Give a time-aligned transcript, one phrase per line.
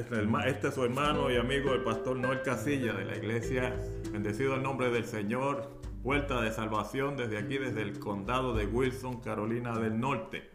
[0.00, 0.16] Este,
[0.46, 3.76] este es su hermano y amigo, el pastor Noel Casilla de la iglesia.
[4.10, 5.68] Bendecido el nombre del Señor.
[6.02, 10.48] Puerta de salvación desde aquí, desde el condado de Wilson, Carolina del Norte.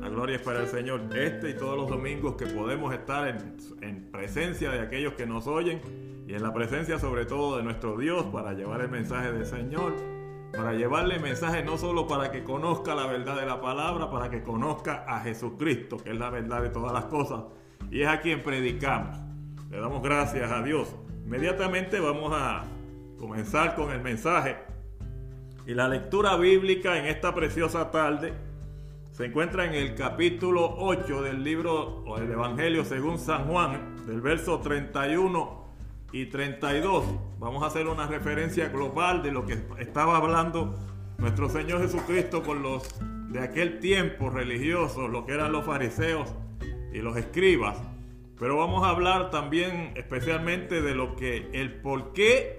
[0.00, 1.00] La gloria es para el Señor.
[1.16, 5.46] Este y todos los domingos que podemos estar en, en presencia de aquellos que nos
[5.46, 5.80] oyen
[6.28, 9.94] y en la presencia sobre todo de nuestro Dios para llevar el mensaje del Señor
[10.54, 14.44] para llevarle mensaje no solo para que conozca la verdad de la palabra, para que
[14.44, 17.42] conozca a Jesucristo, que es la verdad de todas las cosas,
[17.94, 19.16] y es a quien predicamos.
[19.70, 20.92] Le damos gracias a Dios.
[21.24, 22.64] Inmediatamente vamos a
[23.20, 24.56] comenzar con el mensaje.
[25.64, 28.32] Y la lectura bíblica en esta preciosa tarde
[29.12, 34.20] se encuentra en el capítulo 8 del libro o del Evangelio según San Juan, del
[34.20, 35.64] verso 31
[36.10, 37.04] y 32.
[37.38, 40.76] Vamos a hacer una referencia global de lo que estaba hablando
[41.18, 42.88] nuestro Señor Jesucristo con los
[43.28, 46.34] de aquel tiempo religioso, lo que eran los fariseos
[46.94, 47.76] y los escribas.
[48.38, 52.58] Pero vamos a hablar también especialmente de lo que el por qué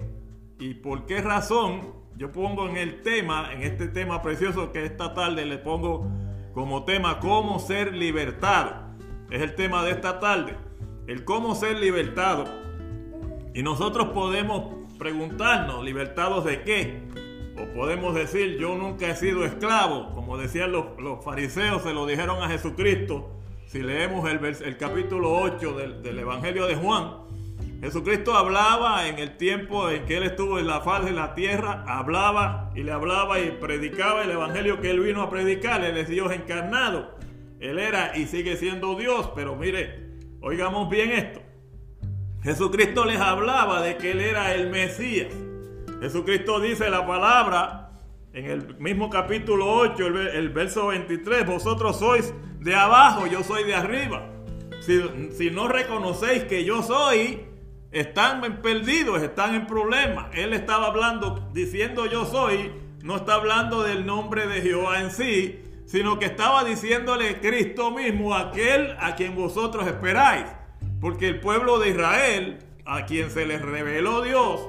[0.58, 5.12] y por qué razón yo pongo en el tema, en este tema precioso que esta
[5.12, 6.10] tarde le pongo
[6.54, 8.86] como tema cómo ser libertado.
[9.30, 10.56] Es el tema de esta tarde.
[11.06, 12.44] El cómo ser libertado.
[13.52, 17.02] Y nosotros podemos preguntarnos, ¿libertados de qué?
[17.60, 20.86] O podemos decir, yo nunca he sido esclavo, como decían los,
[21.22, 23.35] fariseos, se lo dijeron a Jesucristo.
[23.66, 27.16] Si leemos el, el capítulo 8 del, del, Evangelio de Juan,
[27.80, 31.84] Jesucristo hablaba en el tiempo en que Él estuvo en la faz de la tierra,
[31.88, 35.84] hablaba y le hablaba y predicaba el Evangelio que Él vino a predicar.
[35.84, 37.16] Él es Dios encarnado.
[37.58, 41.42] Él era y sigue siendo Dios, pero mire, oigamos bien esto.
[42.42, 45.34] Jesucristo les hablaba de que Él era el Mesías.
[46.00, 47.90] Jesucristo dice la palabra
[48.32, 52.34] en el mismo capítulo 8, el, verso 23, vosotros sois
[52.66, 54.28] de abajo, yo soy de arriba.
[54.80, 55.00] Si,
[55.38, 57.46] si no reconocéis que yo soy,
[57.92, 60.26] están perdidos, están en problemas.
[60.34, 62.72] Él estaba hablando, diciendo yo soy,
[63.04, 68.34] no está hablando del nombre de Jehová en sí, sino que estaba diciéndole Cristo mismo,
[68.34, 70.46] aquel a quien vosotros esperáis.
[71.00, 74.60] Porque el pueblo de Israel, a quien se les reveló Dios,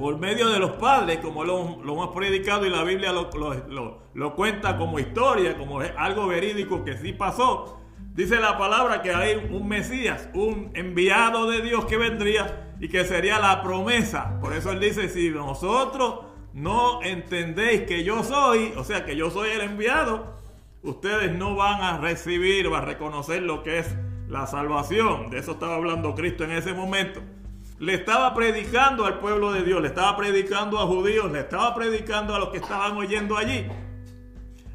[0.00, 4.98] por medio de los padres, como lo, hemos predicado y la Biblia lo, cuenta como
[4.98, 7.78] historia, como algo verídico que sí pasó,
[8.14, 13.04] dice la palabra que hay un Mesías, un enviado de Dios que vendría y que
[13.04, 14.40] sería la promesa.
[14.40, 16.20] Por eso él dice, si nosotros
[16.54, 20.34] no entendéis que yo soy, o sea, que yo soy el enviado,
[20.82, 23.94] ustedes no van a recibir o a reconocer lo que es
[24.28, 25.28] la salvación.
[25.28, 27.20] De eso estaba hablando Cristo en ese momento.
[27.80, 32.34] Le estaba predicando al pueblo de Dios, le estaba predicando a judíos, le estaba predicando
[32.34, 33.66] a los que estaban oyendo allí.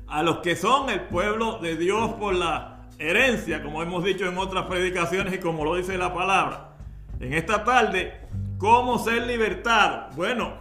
[0.08, 4.36] A los que son el pueblo de Dios por la herencia, como hemos dicho en
[4.40, 6.78] otras predicaciones y como lo dice la palabra.
[7.20, 8.22] En esta tarde,
[8.58, 10.10] ¿cómo ser libertado?
[10.16, 10.54] Bueno,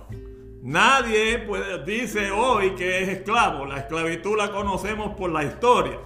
[0.62, 3.65] nadie puede, dice hoy que es esclavo.
[3.65, 5.99] La esclavitud la conocemos por la historia.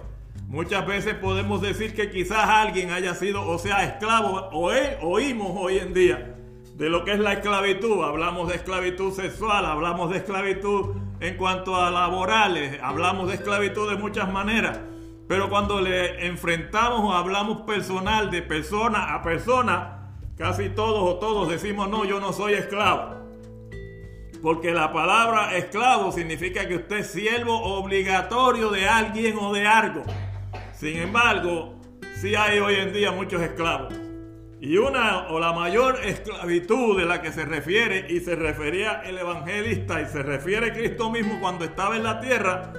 [0.49, 4.71] Muchas veces podemos decir que quizás alguien haya sido, o sea, esclavo, o
[5.03, 6.37] oímos hoy en día
[6.73, 8.03] de lo que es la esclavitud.
[8.03, 13.97] Hablamos de esclavitud sexual, hablamos de esclavitud en cuanto a laborales, hablamos de esclavitud de
[13.97, 14.79] muchas maneras.
[15.27, 21.47] Pero cuando le enfrentamos o hablamos personal, de persona a persona, casi todos o todos
[21.47, 23.19] decimos, no, yo no soy esclavo.
[24.41, 30.03] Porque la palabra esclavo significa que usted es siervo obligatorio de alguien o de algo.
[30.79, 31.75] Sin embargo,
[32.21, 33.93] sí hay hoy en día muchos esclavos.
[34.61, 39.17] Y una o la mayor esclavitud de la que se refiere y se refería el
[39.17, 42.71] evangelista y se refiere Cristo mismo cuando estaba en la tierra,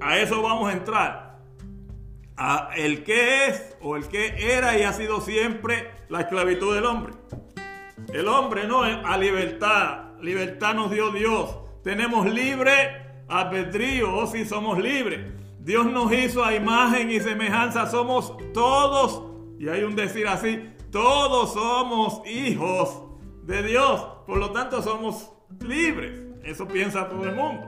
[0.00, 1.38] a eso vamos a entrar.
[2.36, 6.86] A el que es o el que era y ha sido siempre la esclavitud del
[6.86, 7.12] hombre.
[8.12, 11.56] El hombre no es a libertad, libertad nos dio Dios.
[11.84, 15.45] Tenemos libre albedrío, o oh, si somos libres.
[15.66, 17.90] Dios nos hizo a imagen y semejanza.
[17.90, 19.24] Somos todos,
[19.58, 23.02] y hay un decir así, todos somos hijos
[23.42, 24.00] de Dios.
[24.28, 26.22] Por lo tanto, somos libres.
[26.44, 27.66] Eso piensa todo el mundo.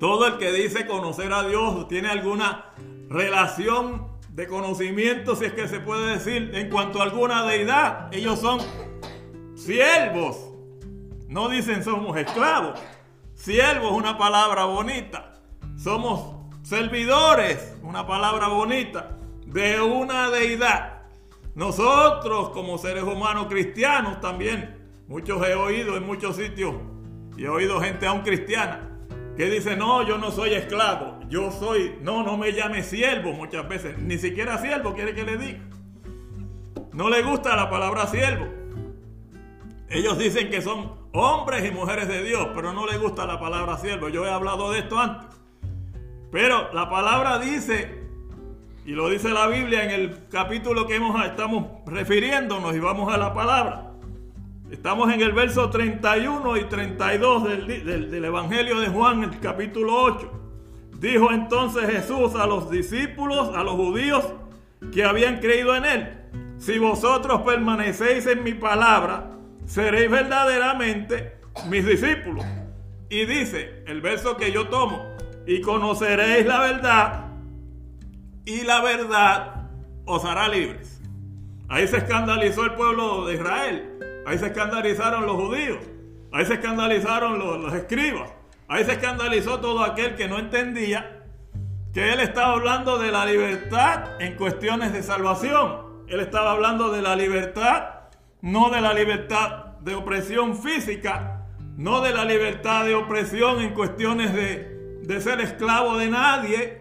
[0.00, 2.72] Todo el que dice conocer a Dios tiene alguna
[3.10, 8.08] relación de conocimiento, si es que se puede decir, en cuanto a alguna deidad.
[8.10, 8.60] Ellos son
[9.54, 10.38] siervos.
[11.28, 12.80] No dicen somos esclavos.
[13.34, 15.34] Siervos es una palabra bonita.
[15.76, 16.37] Somos
[16.68, 19.16] servidores, una palabra bonita,
[19.46, 21.00] de una deidad.
[21.54, 24.76] Nosotros como seres humanos cristianos también,
[25.08, 26.74] muchos he oído en muchos sitios
[27.38, 28.86] y he oído gente aún cristiana
[29.34, 33.66] que dice, no, yo no soy esclavo, yo soy, no, no me llame siervo muchas
[33.66, 35.60] veces, ni siquiera siervo quiere que le diga.
[36.92, 38.46] no le gusta la palabra siervo.
[39.88, 43.78] Ellos dicen que son hombres y mujeres de Dios, pero no les gusta la palabra
[43.78, 44.10] siervo.
[44.10, 45.37] Yo he hablado de esto antes.
[46.30, 48.02] Pero la palabra dice,
[48.84, 53.32] y lo dice la Biblia en el capítulo que estamos refiriéndonos y vamos a la
[53.32, 53.92] palabra.
[54.70, 60.32] Estamos en el verso 31 y 32 del, del Evangelio de Juan, el capítulo 8.
[60.98, 64.24] Dijo entonces Jesús a los discípulos, a los judíos
[64.92, 66.18] que habían creído en él,
[66.58, 69.30] si vosotros permanecéis en mi palabra,
[69.64, 71.38] seréis verdaderamente
[71.68, 72.44] mis discípulos.
[73.08, 75.07] Y dice el verso que yo tomo,
[75.48, 77.24] y conoceréis la verdad,
[78.44, 79.70] y la verdad
[80.04, 81.00] os hará libres.
[81.70, 85.78] Ahí se escandalizó el pueblo de Israel, ahí se escandalizaron los judíos,
[86.32, 88.30] ahí se escandalizaron los, los escribas,
[88.68, 91.22] ahí se escandalizó todo aquel que no entendía
[91.94, 96.04] que él estaba hablando de la libertad en cuestiones de salvación.
[96.08, 97.84] Él estaba hablando de la libertad,
[98.42, 101.46] no de la libertad de opresión física,
[101.78, 104.77] no de la libertad de opresión en cuestiones de,
[105.08, 106.80] de ser esclavo de nadie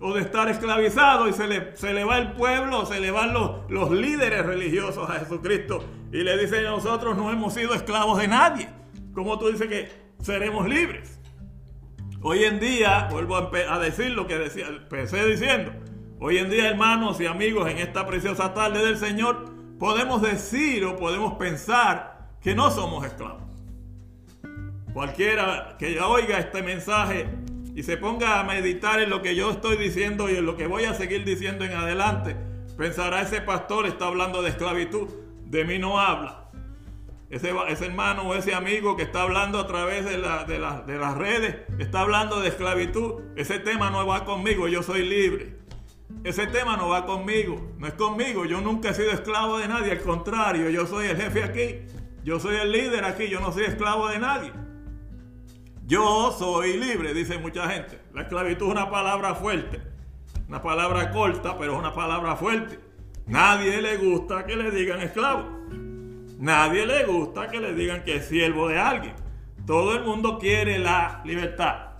[0.00, 3.32] o de estar esclavizado y se le, se le va el pueblo, se le van
[3.32, 8.26] los, los líderes religiosos a Jesucristo y le dicen nosotros no hemos sido esclavos de
[8.26, 8.68] nadie.
[9.14, 11.20] como tú dices que seremos libres?
[12.20, 15.72] Hoy en día, vuelvo a, decir lo que decía, empecé diciendo,
[16.18, 20.96] hoy en día hermanos y amigos en esta preciosa tarde del Señor, podemos decir o
[20.96, 23.42] podemos pensar que no somos esclavos.
[24.92, 27.28] Cualquiera que oiga este mensaje
[27.74, 30.66] y se ponga a meditar en lo que yo estoy diciendo y en lo que
[30.66, 32.36] voy a seguir diciendo en adelante,
[32.76, 35.08] pensará ese pastor está hablando de esclavitud,
[35.44, 36.50] de mí no habla.
[37.30, 41.16] Ese, ese hermano o ese amigo que está hablando a través de, de, de las
[41.16, 45.58] redes, está hablando de esclavitud, ese tema no va conmigo, yo soy libre.
[46.24, 49.92] Ese tema no va conmigo, no es conmigo, yo nunca he sido esclavo de nadie,
[49.92, 51.92] al contrario, yo soy el jefe aquí
[52.24, 54.52] yo soy el líder aquí, yo no soy esclavo de nadie.
[55.84, 58.00] Yo soy libre, dice mucha gente.
[58.14, 59.80] La esclavitud es una palabra fuerte,
[60.48, 62.78] una palabra corta, pero es una palabra fuerte.
[63.26, 65.48] Nadie le gusta que le digan esclavo.
[66.38, 69.14] Nadie le gusta que le digan que es siervo de alguien.
[69.66, 71.92] Todo el mundo quiere la libertad.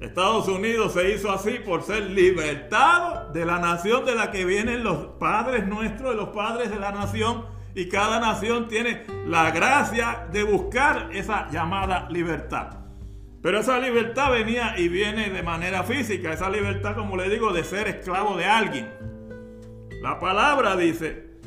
[0.00, 4.84] Estados Unidos se hizo así por ser libertado de la nación de la que vienen
[4.84, 7.46] los padres nuestros, de los padres de la nación
[7.78, 12.70] y cada nación tiene la gracia de buscar esa llamada libertad.
[13.40, 17.62] Pero esa libertad venía y viene de manera física, esa libertad, como le digo, de
[17.62, 18.90] ser esclavo de alguien.
[20.02, 21.38] La palabra dice,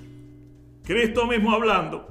[0.86, 2.08] Cristo mismo hablando,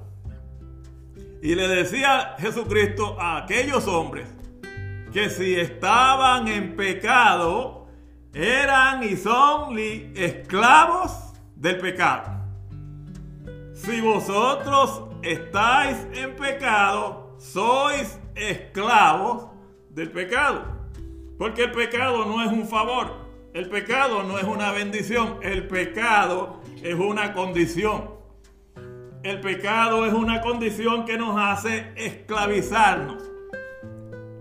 [1.42, 4.28] y le decía Jesucristo a aquellos hombres
[5.14, 7.88] que si estaban en pecado,
[8.34, 12.39] eran y son esclavos del pecado.
[13.82, 19.46] Si vosotros estáis en pecado, sois esclavos
[19.88, 20.64] del pecado.
[21.38, 23.10] Porque el pecado no es un favor,
[23.54, 28.10] el pecado no es una bendición, el pecado es una condición.
[29.22, 33.22] El pecado es una condición que nos hace esclavizarnos.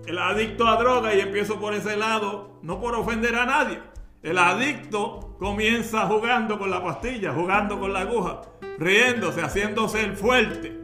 [0.05, 3.79] El adicto a droga, y empiezo por ese lado, no por ofender a nadie.
[4.21, 8.41] El adicto comienza jugando con la pastilla, jugando con la aguja
[8.79, 10.77] riéndose, haciéndose el fuerte.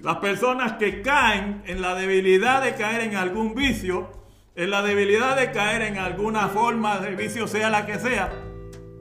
[0.00, 4.10] Las personas que caen en la debilidad de caer en algún vicio,
[4.54, 8.30] en la debilidad de caer en alguna forma de vicio, sea la que sea,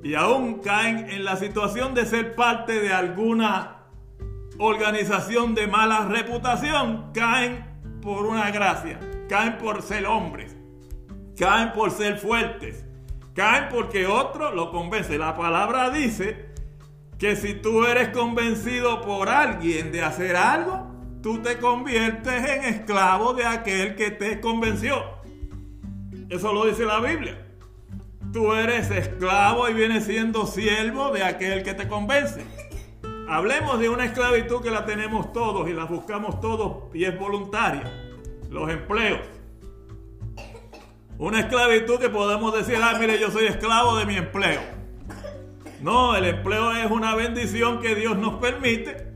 [0.03, 3.85] y aún caen en la situación de ser parte de alguna
[4.59, 7.65] organización de mala reputación, caen
[8.01, 10.55] por una gracia, caen por ser hombres,
[11.37, 12.86] caen por ser fuertes,
[13.37, 15.15] caen porque otro lo convence.
[15.19, 16.47] La palabra dice
[17.19, 20.91] que si tú eres convencido por alguien de hacer algo,
[21.21, 25.03] tú te conviertes en esclavo de aquel que te convenció.
[26.29, 27.45] Eso lo dice la Biblia.
[28.33, 32.43] Tú eres esclavo y vienes siendo siervo de aquel que te convence.
[33.29, 37.83] Hablemos de una esclavitud que la tenemos todos y la buscamos todos y es voluntaria.
[38.49, 39.36] Los empleos.
[41.19, 44.61] Una esclavitud que podemos decir, ah, mire, yo soy esclavo de mi empleo.
[45.81, 49.13] No, el empleo es una bendición que Dios nos permite,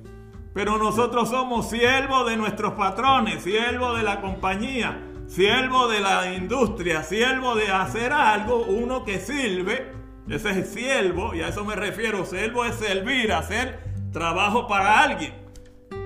[0.51, 7.03] pero nosotros somos siervos de nuestros patrones, siervos de la compañía, siervos de la industria,
[7.03, 9.91] siervos de hacer algo, uno que sirve,
[10.27, 13.79] ese es siervo, y a eso me refiero, siervo es servir, hacer
[14.11, 15.33] trabajo para alguien.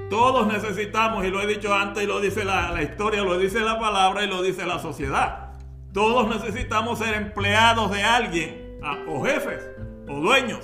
[0.10, 3.80] Todos necesitamos, y lo he dicho antes, y lo dice la historia, lo dice la
[3.80, 5.45] palabra y lo dice la sociedad.
[5.96, 9.66] Todos necesitamos ser empleados de alguien o jefes
[10.10, 10.60] o dueños.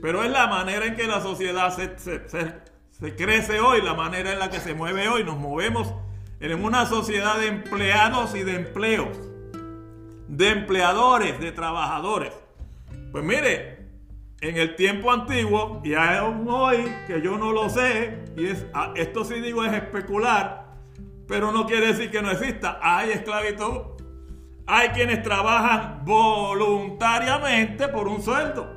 [0.00, 4.50] Pero es la manera en que la sociedad se, crece hoy, la manera en la
[4.50, 5.24] que se mueve hoy.
[5.24, 5.92] Nos movemos
[6.38, 9.18] en una sociedad de empleados y de empleos,
[10.28, 12.32] de empleadores, de trabajadores.
[13.10, 13.88] Pues mire,
[14.42, 19.24] en el tiempo antiguo, y aún hoy, que yo no lo sé, y ah, esto
[19.24, 20.66] sí digo es especular,
[21.26, 23.91] pero no quiere decir que no exista, hay esclavitud.
[24.66, 28.76] Hay quienes trabajan voluntariamente por un sueldo.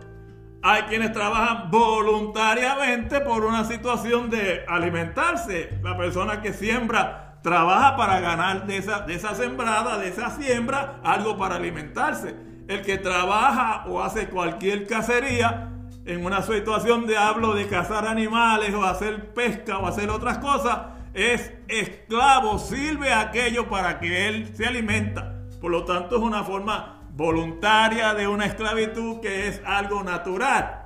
[0.64, 5.78] Hay quienes trabajan voluntariamente por una situación de alimentarse.
[5.84, 11.00] La persona que siembra trabaja para ganar de esa, de esa sembrada, de esa siembra,
[11.04, 12.36] algo para alimentarse.
[12.68, 15.70] El que trabaja o hace cualquier cacería
[16.06, 20.80] en una situación de hablo de cazar animales o hacer pesca o hacer otras cosas,
[21.14, 25.35] es esclavo, sirve aquello para que él se alimenta.
[25.66, 30.86] Por lo tanto, es una forma voluntaria de una esclavitud que es algo natural.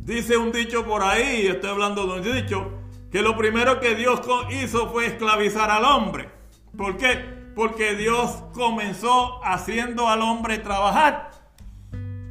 [0.00, 2.72] Dice un dicho por ahí, estoy hablando de un dicho,
[3.12, 6.28] que lo primero que Dios hizo fue esclavizar al hombre.
[6.76, 7.24] ¿Por qué?
[7.54, 11.30] Porque Dios comenzó haciendo al hombre trabajar.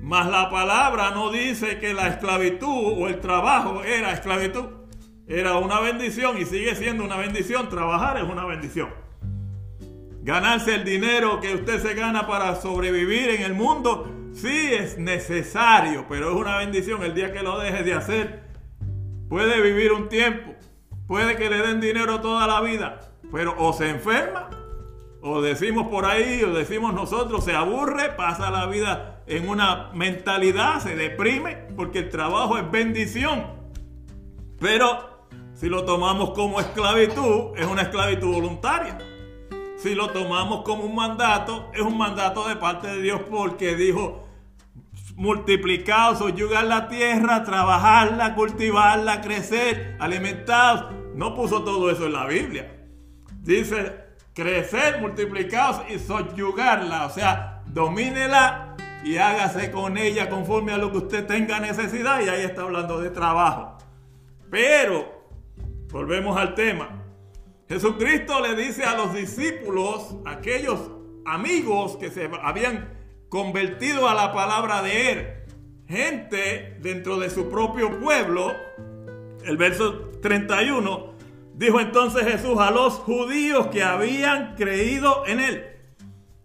[0.01, 4.65] Mas la palabra no dice que la esclavitud o el trabajo era esclavitud.
[5.29, 7.69] Era una bendición y sigue siendo una bendición.
[7.69, 9.04] Trabajar es una bendición.
[10.25, 16.07] Ganarse el dinero que usted se gana para sobrevivir en el mundo, sí es necesario,
[16.09, 18.43] pero es una bendición el día que lo deje de hacer.
[19.29, 20.55] Puede vivir un tiempo,
[21.07, 23.01] puede que le den dinero toda la vida,
[23.31, 24.49] pero o se enferma,
[25.21, 30.79] o decimos por ahí, o decimos nosotros, se aburre, pasa la vida en una mentalidad,
[30.79, 33.45] se deprime, porque el trabajo es bendición.
[34.59, 38.97] Pero si lo tomamos como esclavitud, es una esclavitud voluntaria
[39.85, 44.27] si lo tomamos como un mandato, es un mandato de parte de Dios porque dijo,
[45.15, 50.91] multiplicados, soyugar la tierra, trabajarla, cultivarla, crecer, alimentados.
[51.13, 52.83] No puso todo eso en la Biblia.
[53.41, 60.91] Dice, crecer, multiplicados y soyugarla, o sea, domínela y hágase con ella conforme a lo
[60.91, 62.21] que usted tenga necesidad.
[62.21, 63.77] Y ahí está hablando de trabajo.
[64.49, 65.29] Pero,
[65.91, 67.04] volvemos al tema.
[67.67, 70.79] Jesucristo le dice a los discípulos, aquellos
[71.25, 72.93] amigos que se habían
[73.29, 75.27] convertido a la palabra de Él,
[75.87, 78.53] gente dentro de su propio pueblo,
[79.43, 81.13] el verso 31,
[81.55, 85.65] dijo entonces Jesús a los judíos que habían creído en Él.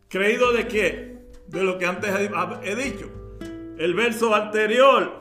[0.09, 1.19] ¿Creído de qué?
[1.49, 2.11] De lo que antes
[2.65, 3.11] he dicho.
[3.79, 5.21] El verso anterior,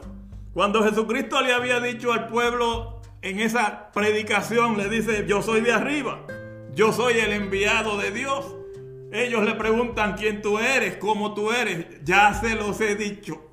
[0.54, 5.74] cuando Jesucristo le había dicho al pueblo en esa predicación le dice, yo soy de
[5.74, 6.26] arriba,
[6.74, 8.56] yo soy el enviado de Dios.
[9.12, 11.88] Ellos le preguntan quién tú eres, cómo tú eres.
[12.04, 13.52] Ya se los he dicho.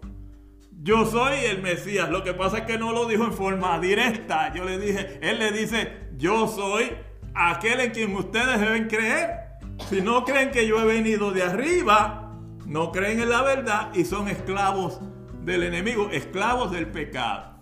[0.82, 2.10] Yo soy el Mesías.
[2.10, 4.52] Lo que pasa es que no lo dijo en forma directa.
[4.54, 6.92] Yo le dije, él le dice, yo soy
[7.34, 9.46] aquel en quien ustedes deben creer.
[9.88, 12.32] Si no creen que yo he venido de arriba,
[12.66, 15.00] no creen en la verdad y son esclavos
[15.42, 17.55] del enemigo, esclavos del pecado.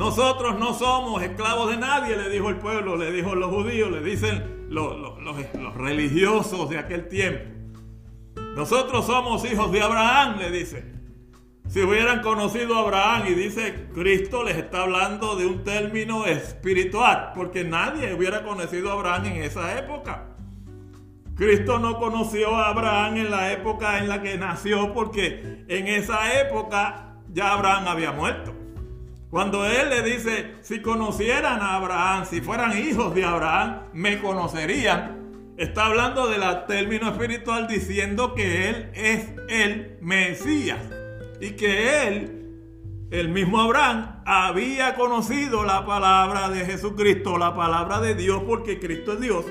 [0.00, 4.00] Nosotros no somos esclavos de nadie, le dijo el pueblo, le dijo los judíos, le
[4.00, 4.96] dicen los,
[5.74, 7.44] religiosos de aquel tiempo.
[8.56, 10.90] Nosotros somos hijos de Abraham, le dice.
[11.68, 17.32] Si hubieran conocido a Abraham y dice Cristo les está hablando de un término espiritual,
[17.34, 20.28] porque nadie hubiera conocido a Abraham en esa época.
[21.36, 26.40] Cristo no conoció a Abraham en la época en la que nació, porque en esa
[26.40, 28.59] época ya Abraham había muerto.
[29.30, 35.54] Cuando él le dice, si conocieran a Abraham, si fueran hijos de Abraham, me conocerían,
[35.56, 40.80] está hablando del término espiritual diciendo que él es el Mesías
[41.40, 48.16] y que él, el mismo Abraham, había conocido la palabra de Jesucristo, la palabra de
[48.16, 49.44] Dios, porque Cristo es Dios.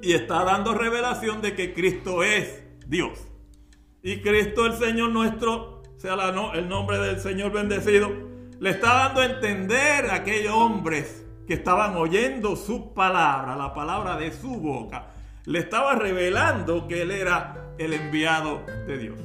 [0.00, 3.18] Y está dando revelación de que Cristo es Dios.
[4.02, 6.14] Y Cristo el Señor nuestro, sea
[6.54, 11.96] el nombre del Señor bendecido, le está dando a entender a aquellos hombres que estaban
[11.96, 15.12] oyendo su palabra, la palabra de su boca.
[15.44, 19.18] Le estaba revelando que él era el enviado de Dios.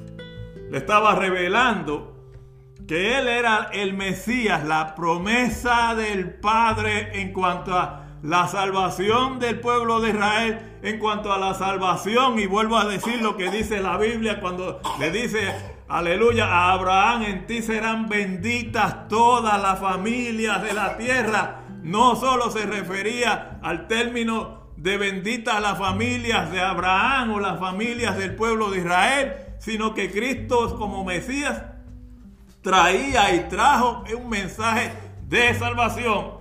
[0.70, 2.32] Le estaba revelando
[2.88, 9.60] que él era el Mesías, la promesa del Padre en cuanto a la salvación del
[9.60, 13.82] pueblo de Israel, en cuanto a la salvación, y vuelvo a decir lo que dice
[13.82, 20.64] la Biblia cuando le dice Aleluya, a Abraham en ti serán benditas todas las familias
[20.64, 21.66] de la tierra.
[21.84, 28.18] No solo se refería al término de benditas las familias de Abraham o las familias
[28.18, 31.62] del pueblo de Israel, sino que Cristo como Mesías
[32.64, 34.94] traía y trajo un mensaje
[35.28, 36.40] de salvación.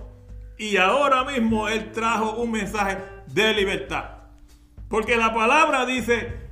[0.57, 4.05] Y ahora mismo Él trajo un mensaje de libertad.
[4.89, 6.42] Porque la palabra dice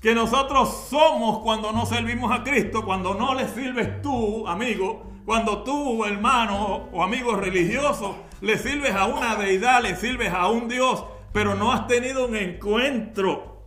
[0.00, 5.64] que nosotros somos cuando no servimos a Cristo, cuando no le sirves tú, amigo, cuando
[5.64, 11.04] tú, hermano o amigo religioso, le sirves a una deidad, le sirves a un Dios,
[11.32, 13.64] pero no has tenido un encuentro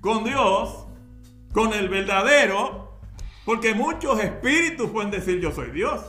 [0.00, 0.86] con Dios,
[1.52, 2.98] con el verdadero,
[3.44, 6.00] porque muchos espíritus pueden decir yo soy Dios.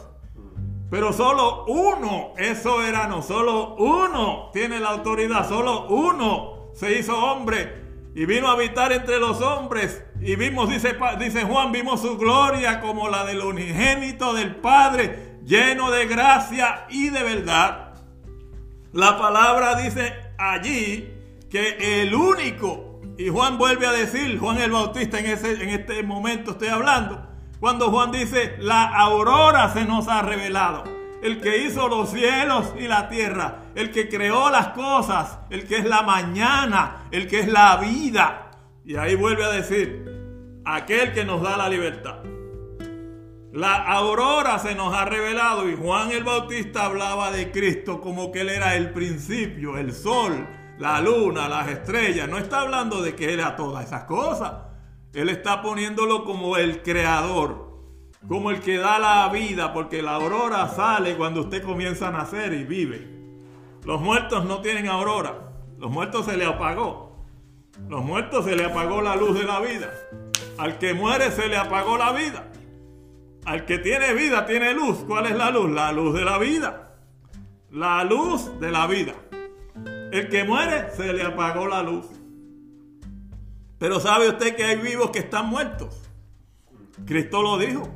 [0.89, 7.88] Pero solo uno es soberano, solo uno tiene la autoridad, solo uno se hizo hombre
[8.19, 10.03] y vino a habitar entre los hombres.
[10.19, 15.89] Y vimos, dice, dice Juan, vimos su gloria como la del unigénito del Padre, lleno
[15.89, 17.93] de gracia y de verdad.
[18.91, 21.13] La palabra dice allí
[21.49, 26.03] que el único, y Juan vuelve a decir, Juan el Bautista en, ese, en este
[26.03, 27.25] momento estoy hablando,
[27.61, 32.87] cuando Juan dice, la aurora se nos ha revelado el que hizo los cielos y
[32.87, 37.47] la tierra, el que creó las cosas, el que es la mañana, el que es
[37.47, 38.51] la vida.
[38.85, 42.19] Y ahí vuelve a decir, aquel que nos da la libertad.
[43.51, 48.41] La aurora se nos ha revelado y Juan el Bautista hablaba de Cristo como que
[48.41, 50.47] Él era el principio, el sol,
[50.77, 52.29] la luna, las estrellas.
[52.29, 54.53] No está hablando de que era todas esas cosas.
[55.13, 57.68] Él está poniéndolo como el creador,
[58.27, 62.53] como el que da la vida, porque la aurora sale cuando usted comienza a nacer
[62.53, 63.07] y vive.
[63.83, 67.09] Los muertos no tienen aurora, los muertos se le apagó.
[67.87, 69.91] Los muertos se le apagó la luz de la vida.
[70.57, 72.51] Al que muere se le apagó la vida.
[73.45, 74.97] Al que tiene vida tiene luz.
[75.07, 75.71] ¿Cuál es la luz?
[75.71, 76.97] La luz de la vida.
[77.71, 79.13] La luz de la vida.
[80.11, 82.05] El que muere se le apagó la luz.
[83.77, 86.01] Pero sabe usted que hay vivos que están muertos.
[87.05, 87.89] Cristo lo dijo.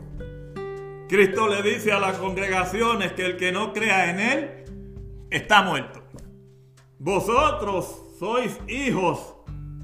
[1.08, 4.64] Cristo le dice a las congregaciones que el que no crea en Él
[5.30, 6.02] está muerto.
[7.00, 9.36] Vosotros sois hijos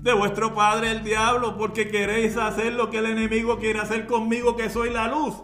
[0.01, 4.55] de vuestro padre el diablo porque queréis hacer lo que el enemigo quiere hacer conmigo,
[4.55, 5.35] que soy la luz,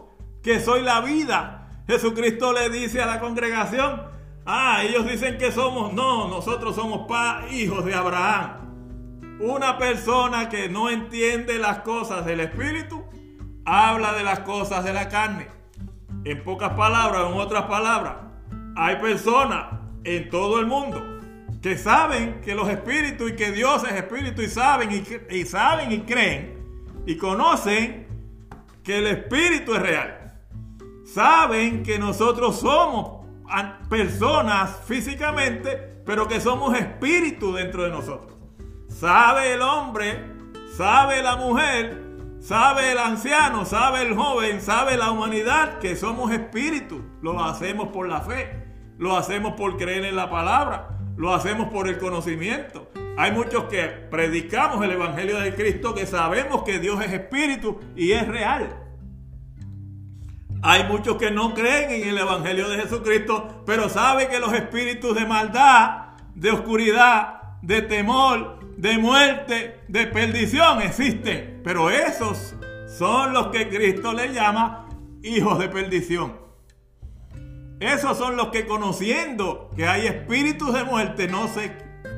[0.41, 1.83] que soy la vida.
[1.87, 4.03] Jesucristo le dice a la congregación,
[4.45, 9.39] ah, ellos dicen que somos, no, nosotros somos pa, hijos de Abraham.
[9.41, 13.03] Una persona que no entiende las cosas del Espíritu,
[13.65, 15.54] habla de las cosas de la carne.
[16.25, 18.15] En pocas palabras, en otras palabras,
[18.75, 19.67] hay personas
[20.03, 21.01] en todo el mundo
[21.61, 25.91] que saben que los espíritus y que Dios es espíritu y saben y, y saben
[25.91, 26.63] y creen
[27.05, 28.07] y conocen
[28.83, 30.33] que el espíritu es real.
[31.05, 33.25] Saben que nosotros somos
[33.89, 38.35] personas físicamente, pero que somos espíritu dentro de nosotros.
[38.89, 40.23] Sabe el hombre,
[40.75, 42.04] sabe la mujer
[42.45, 47.01] Sabe el anciano, sabe el joven, sabe la humanidad que somos espíritus.
[47.23, 48.67] Lo hacemos por la fe,
[48.99, 52.91] lo hacemos por creer en la palabra, lo hacemos por el conocimiento.
[53.17, 58.11] Hay muchos que predicamos el Evangelio de Cristo que sabemos que Dios es espíritu y
[58.11, 58.77] es real.
[60.61, 65.15] Hay muchos que no creen en el Evangelio de Jesucristo, pero saben que los espíritus
[65.15, 72.53] de maldad, de oscuridad, de temor, de muerte, de perdición existen, pero esos
[72.87, 74.87] son los que Cristo le llama
[75.23, 76.37] hijos de perdición.
[77.79, 81.71] Esos son los que conociendo que hay espíritus de muerte no se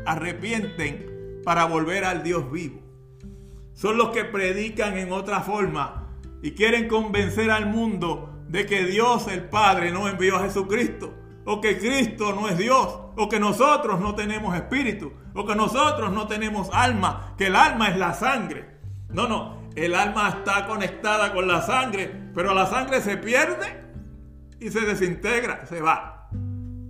[0.05, 2.81] arrepienten para volver al Dios vivo.
[3.73, 9.29] Son los que predican en otra forma y quieren convencer al mundo de que Dios
[9.29, 11.13] el Padre no envió a Jesucristo
[11.49, 16.11] o que Cristo no es Dios, o que nosotros no tenemos espíritu, o que nosotros
[16.11, 18.77] no tenemos alma, que el alma es la sangre.
[19.09, 23.81] No, no, el alma está conectada con la sangre, pero la sangre se pierde
[24.59, 26.27] y se desintegra, se va.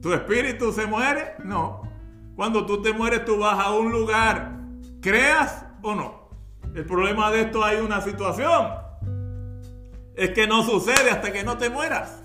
[0.01, 1.35] ¿Tu espíritu se muere?
[1.43, 1.83] No.
[2.35, 4.57] Cuando tú te mueres, tú vas a un lugar,
[5.01, 6.29] creas o no.
[6.73, 8.69] El problema de esto hay una situación.
[10.15, 12.23] Es que no sucede hasta que no te mueras.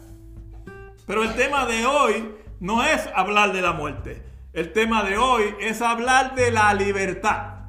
[1.12, 4.22] Pero el tema de hoy no es hablar de la muerte.
[4.54, 7.66] El tema de hoy es hablar de la libertad.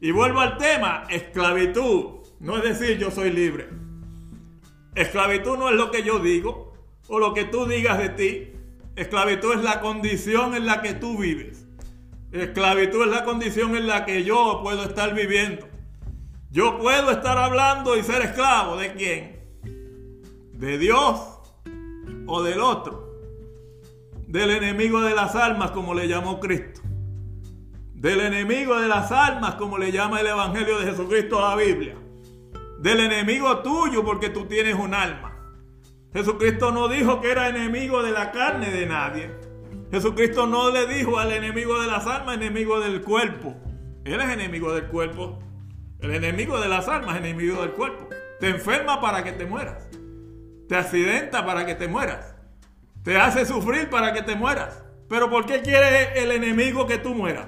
[0.00, 2.20] Y vuelvo al tema, esclavitud.
[2.38, 3.68] No es decir yo soy libre.
[4.94, 6.72] Esclavitud no es lo que yo digo
[7.08, 8.52] o lo que tú digas de ti.
[8.94, 11.66] Esclavitud es la condición en la que tú vives.
[12.30, 15.66] Esclavitud es la condición en la que yo puedo estar viviendo.
[16.52, 19.40] Yo puedo estar hablando y ser esclavo de quién?
[20.52, 21.37] De Dios
[22.28, 23.18] o del otro,
[24.28, 26.82] del enemigo de las almas como le llamó Cristo,
[27.94, 31.96] del enemigo de las almas como le llama el Evangelio de Jesucristo a la Biblia,
[32.78, 35.28] del enemigo tuyo porque tú tienes un alma,
[36.12, 39.30] Jesucristo no dijo que era enemigo de la carne de nadie.
[39.90, 43.54] Jesucristo no le dijo al enemigo de las almas, enemigo del cuerpo.
[44.04, 45.38] Él es enemigo del cuerpo.
[46.00, 48.08] El enemigo de las almas enemigo del cuerpo.
[48.40, 49.87] Te enferma para que te mueras.
[50.68, 52.34] Te accidenta para que te mueras.
[53.02, 54.82] Te hace sufrir para que te mueras.
[55.08, 57.46] Pero ¿por qué quiere el enemigo que tú mueras?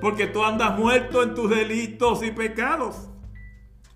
[0.00, 3.08] Porque tú andas muerto en tus delitos y pecados.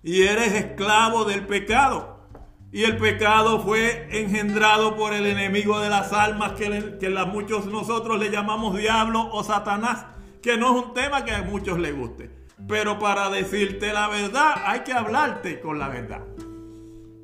[0.03, 2.27] Y eres esclavo del pecado.
[2.73, 8.19] Y el pecado fue engendrado por el enemigo de las almas que, a muchos nosotros
[8.19, 10.07] le llamamos diablo o Satanás.
[10.41, 12.29] Que no es un tema que a muchos les guste.
[12.67, 16.21] Pero para decirte la verdad hay que hablarte con la verdad.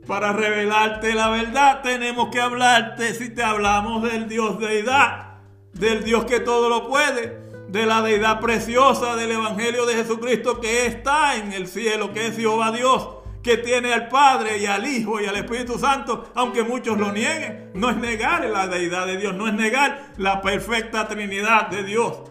[0.08, 5.40] Para revelarte la verdad tenemos que hablarte si te hablamos del Dios deidad,
[5.74, 10.88] del Dios que todo lo puede, de la deidad preciosa del Evangelio de Jesucristo que
[10.88, 13.08] está en el cielo, que es Jehová Dios,
[13.44, 17.72] que tiene al Padre y al Hijo y al Espíritu Santo, aunque muchos lo nieguen.
[17.74, 22.24] No es negar la deidad de Dios, no es negar la perfecta Trinidad de Dios.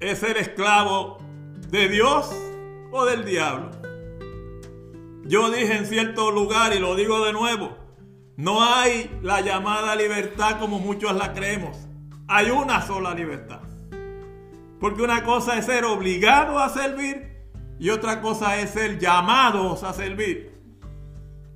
[0.00, 1.18] Es ser esclavo
[1.68, 2.30] de Dios
[2.92, 3.77] o del diablo.
[5.28, 7.76] Yo dije en cierto lugar y lo digo de nuevo,
[8.36, 11.76] no hay la llamada libertad como muchos la creemos.
[12.28, 13.60] Hay una sola libertad.
[14.80, 17.42] Porque una cosa es ser obligado a servir
[17.78, 20.50] y otra cosa es ser llamados a servir.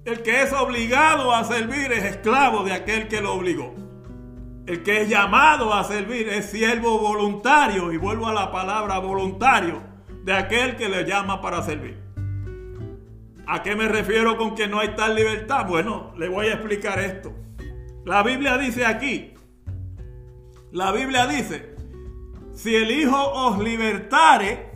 [0.04, 3.74] El que es obligado a servir es esclavo de aquel que lo obligó.
[4.66, 9.82] El que es llamado a servir es siervo voluntario, y vuelvo a la palabra voluntario,
[10.24, 12.01] de aquel que le llama para servir.
[13.46, 15.66] ¿A qué me refiero con que no hay tal libertad?
[15.66, 17.34] Bueno, le voy a explicar esto.
[18.04, 19.34] La Biblia dice aquí,
[20.70, 21.74] la Biblia dice,
[22.54, 24.70] si el Hijo os libertare,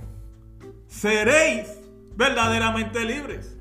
[0.86, 1.68] seréis
[2.16, 3.58] verdaderamente libres.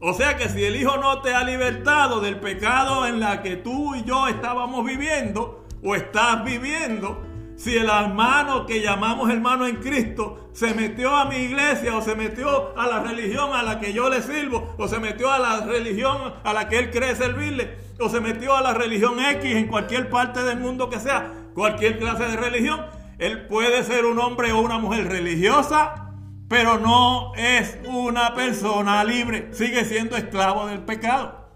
[0.00, 3.56] O sea que si el Hijo no te ha libertado del pecado en la que
[3.56, 7.29] tú y yo estábamos viviendo o estás viviendo,
[7.60, 12.14] si el hermano que llamamos hermano en Cristo se metió a mi iglesia o se
[12.14, 15.60] metió a la religión a la que yo le sirvo o se metió a la
[15.66, 19.66] religión a la que él cree servirle o se metió a la religión X en
[19.66, 22.80] cualquier parte del mundo que sea, cualquier clase de religión,
[23.18, 26.14] él puede ser un hombre o una mujer religiosa,
[26.48, 31.50] pero no es una persona libre, sigue siendo esclavo del pecado.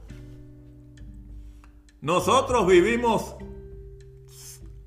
[2.03, 3.37] Nosotros vivimos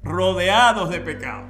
[0.07, 1.45] rodeados de pecado.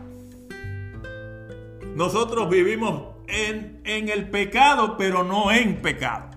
[1.96, 6.30] Nosotros vivimos en, en, el pecado, pero no en pecado.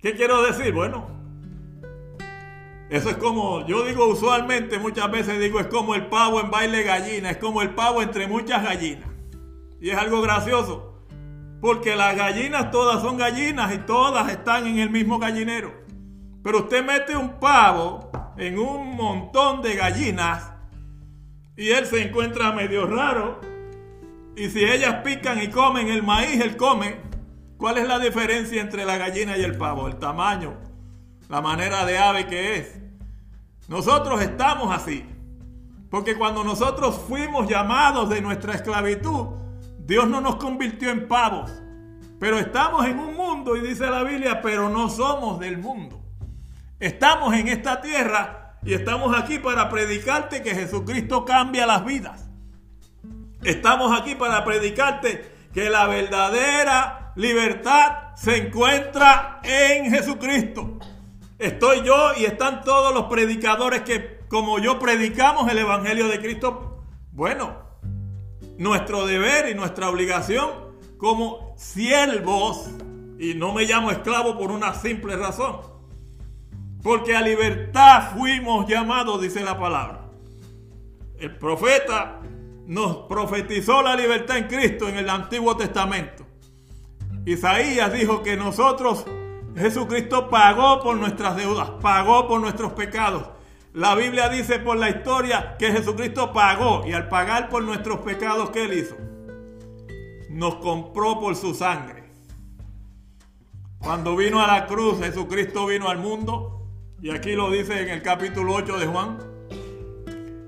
[0.00, 0.72] ¿Qué quiero decir?
[0.72, 1.08] Bueno,
[2.88, 6.84] eso es como, yo digo usualmente, muchas veces digo, es como el pavo en baile
[6.84, 9.08] gallina, es como el pavo entre muchas gallinas.
[9.80, 10.94] Y es algo gracioso,
[11.60, 15.74] porque las gallinas todas son gallinas y todas están en el mismo gallinero.
[16.44, 20.52] Pero usted mete un pavo en un montón de gallinas
[21.56, 23.40] y él se encuentra medio raro.
[24.36, 26.96] Y si ellas pican y comen el maíz, él come.
[27.56, 29.88] ¿Cuál es la diferencia entre la gallina y el pavo?
[29.88, 30.58] El tamaño,
[31.28, 32.78] la manera de ave que es.
[33.68, 35.06] Nosotros estamos así.
[35.90, 39.28] Porque cuando nosotros fuimos llamados de nuestra esclavitud,
[39.78, 41.50] Dios no nos convirtió en pavos.
[42.20, 46.02] Pero estamos en un mundo, y dice la Biblia, pero no somos del mundo.
[46.78, 52.28] Estamos en esta tierra y estamos aquí para predicarte que Jesucristo cambia las vidas.
[53.44, 60.80] Estamos aquí para predicarte que la verdadera libertad se encuentra en Jesucristo.
[61.38, 66.82] Estoy yo y están todos los predicadores que como yo predicamos el Evangelio de Cristo.
[67.12, 67.54] Bueno,
[68.58, 70.50] nuestro deber y nuestra obligación
[70.98, 72.68] como siervos,
[73.16, 75.75] y no me llamo esclavo por una simple razón,
[76.86, 80.02] porque a libertad fuimos llamados, dice la palabra.
[81.18, 82.20] El profeta
[82.64, 86.24] nos profetizó la libertad en Cristo en el Antiguo Testamento.
[87.24, 89.04] Isaías dijo que nosotros,
[89.56, 93.30] Jesucristo pagó por nuestras deudas, pagó por nuestros pecados.
[93.72, 98.50] La Biblia dice por la historia que Jesucristo pagó y al pagar por nuestros pecados,
[98.50, 98.96] ¿qué él hizo?
[100.30, 102.04] Nos compró por su sangre.
[103.80, 106.55] Cuando vino a la cruz, Jesucristo vino al mundo
[107.02, 109.18] y aquí lo dice en el capítulo 8 de Juan,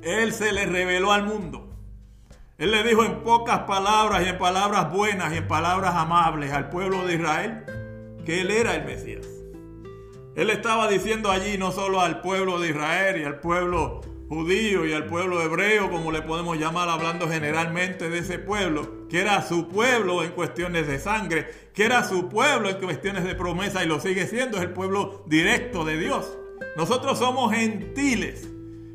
[0.03, 1.69] Él se le reveló al mundo.
[2.57, 6.71] Él le dijo en pocas palabras y en palabras buenas y en palabras amables al
[6.71, 7.65] pueblo de Israel
[8.25, 9.27] que Él era el Mesías.
[10.35, 14.93] Él estaba diciendo allí no solo al pueblo de Israel y al pueblo judío y
[14.93, 19.69] al pueblo hebreo, como le podemos llamar hablando generalmente de ese pueblo, que era su
[19.69, 24.01] pueblo en cuestiones de sangre, que era su pueblo en cuestiones de promesa y lo
[24.01, 26.37] sigue siendo, es el pueblo directo de Dios.
[26.77, 28.49] Nosotros somos gentiles.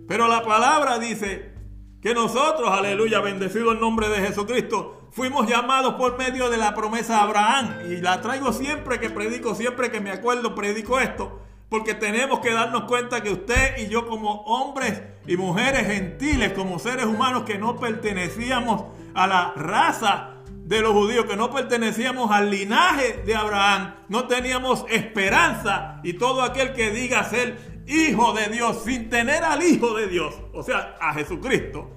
[0.08, 1.54] Pero la palabra dice
[2.02, 7.16] que nosotros, aleluya, bendecido el nombre de Jesucristo, fuimos llamados por medio de la promesa
[7.16, 7.80] de Abraham.
[7.90, 11.43] Y la traigo siempre que predico, siempre que me acuerdo, predico esto.
[11.74, 16.78] Porque tenemos que darnos cuenta que usted y yo como hombres y mujeres gentiles, como
[16.78, 18.84] seres humanos que no pertenecíamos
[19.16, 24.86] a la raza de los judíos, que no pertenecíamos al linaje de Abraham, no teníamos
[24.88, 30.06] esperanza y todo aquel que diga ser hijo de Dios sin tener al hijo de
[30.06, 31.90] Dios, o sea, a Jesucristo,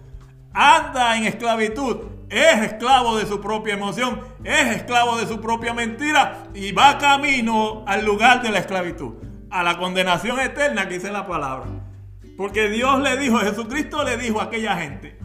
[0.54, 1.98] anda en esclavitud,
[2.30, 7.84] es esclavo de su propia emoción, es esclavo de su propia mentira y va camino
[7.86, 9.25] al lugar de la esclavitud,
[9.56, 11.66] a la condenación eterna que dice la palabra.
[12.36, 15.18] Porque Dios le dijo, Jesucristo le dijo a aquella gente,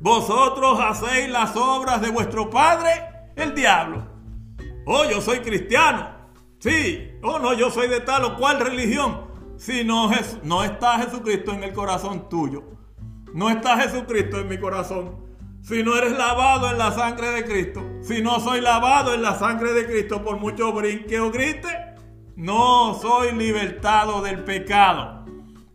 [0.00, 2.90] vosotros hacéis las obras de vuestro padre,
[3.34, 4.06] el diablo.
[4.84, 6.10] Oh, yo soy cristiano.
[6.58, 7.12] Sí.
[7.22, 9.32] Oh, no, yo soy de tal o cual religión.
[9.56, 10.10] Si no,
[10.42, 12.64] no está Jesucristo en el corazón tuyo.
[13.32, 15.16] No está Jesucristo en mi corazón.
[15.62, 17.82] Si no eres lavado en la sangre de Cristo.
[18.02, 21.91] Si no soy lavado en la sangre de Cristo por mucho brinque o grite.
[22.36, 25.24] No soy libertado del pecado.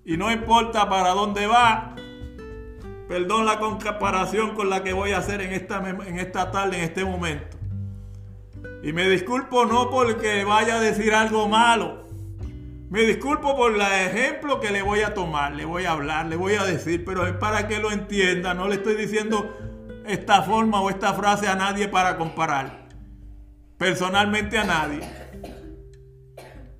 [0.05, 1.95] Y no importa para dónde va,
[3.07, 6.83] Perdón la comparación con la que voy a hacer en esta, en esta tarde, en
[6.83, 7.57] este momento.
[8.83, 12.03] Y me disculpo no porque vaya a decir algo malo.
[12.89, 16.35] Me disculpo por el ejemplo que le voy a tomar, le voy a hablar, le
[16.35, 18.53] voy a decir, pero es para que lo entienda.
[18.53, 19.57] No le estoy diciendo
[20.05, 22.89] esta forma o esta frase a nadie para comparar.
[23.77, 24.99] Personalmente a nadie.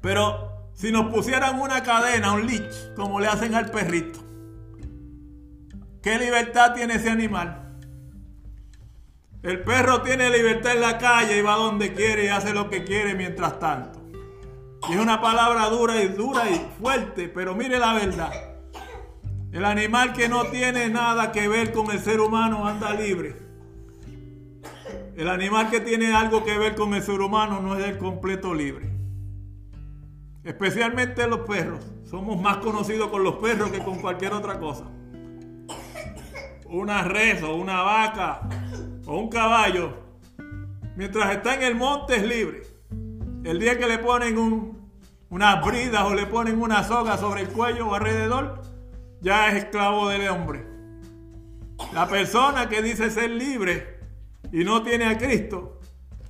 [0.02, 4.28] Pero si nos pusieran una cadena, un leech, como le hacen al perrito,
[6.08, 7.76] ¿Qué libertad tiene ese animal?
[9.44, 12.86] El perro tiene libertad en la calle y va donde quiere y hace lo que
[12.86, 14.00] quiere mientras tanto.
[14.88, 18.32] Y es una palabra dura y dura y fuerte, pero mire la verdad.
[19.52, 23.36] El animal que no tiene nada que ver con el ser humano anda libre.
[25.18, 28.54] El animal que tiene algo que ver con el ser humano no es del completo
[28.54, 28.97] libre.
[30.48, 31.86] Especialmente los perros.
[32.06, 34.86] Somos más conocidos con los perros que con cualquier otra cosa
[36.70, 38.42] una res o una vaca
[39.06, 39.94] o un caballo,
[40.96, 42.64] mientras está en el monte es libre.
[43.44, 44.92] El día que le ponen un,
[45.30, 48.62] unas bridas o le ponen una soga sobre el cuello o alrededor,
[49.22, 50.66] ya es esclavo del hombre.
[51.94, 54.00] La persona que dice ser libre
[54.52, 55.80] y no tiene a Cristo,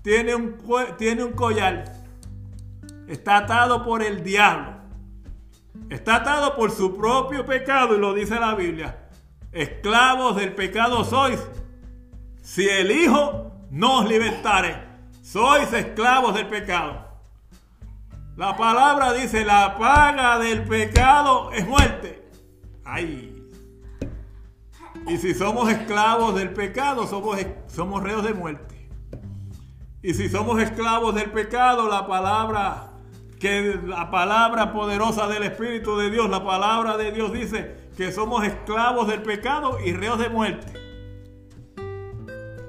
[0.03, 0.57] tiene un,
[0.97, 1.93] tiene un collar.
[3.07, 4.77] Está atado por el diablo.
[5.89, 9.07] Está atado por su propio pecado y lo dice la Biblia
[9.57, 11.39] esclavos del pecado sois.
[12.41, 14.83] Si el Hijo no os libertare,
[15.21, 17.05] sois esclavos del pecado.
[18.35, 22.29] La palabra dice, la paga del pecado es muerte.
[22.85, 23.33] Ay.
[25.07, 28.89] Y si somos esclavos del pecado, somos, somos reos de muerte.
[30.03, 32.86] Y si somos esclavos del pecado, la palabra
[33.39, 38.45] que la palabra poderosa del Espíritu de Dios, la palabra de Dios dice que somos
[38.45, 40.73] esclavos del pecado y reos de muerte.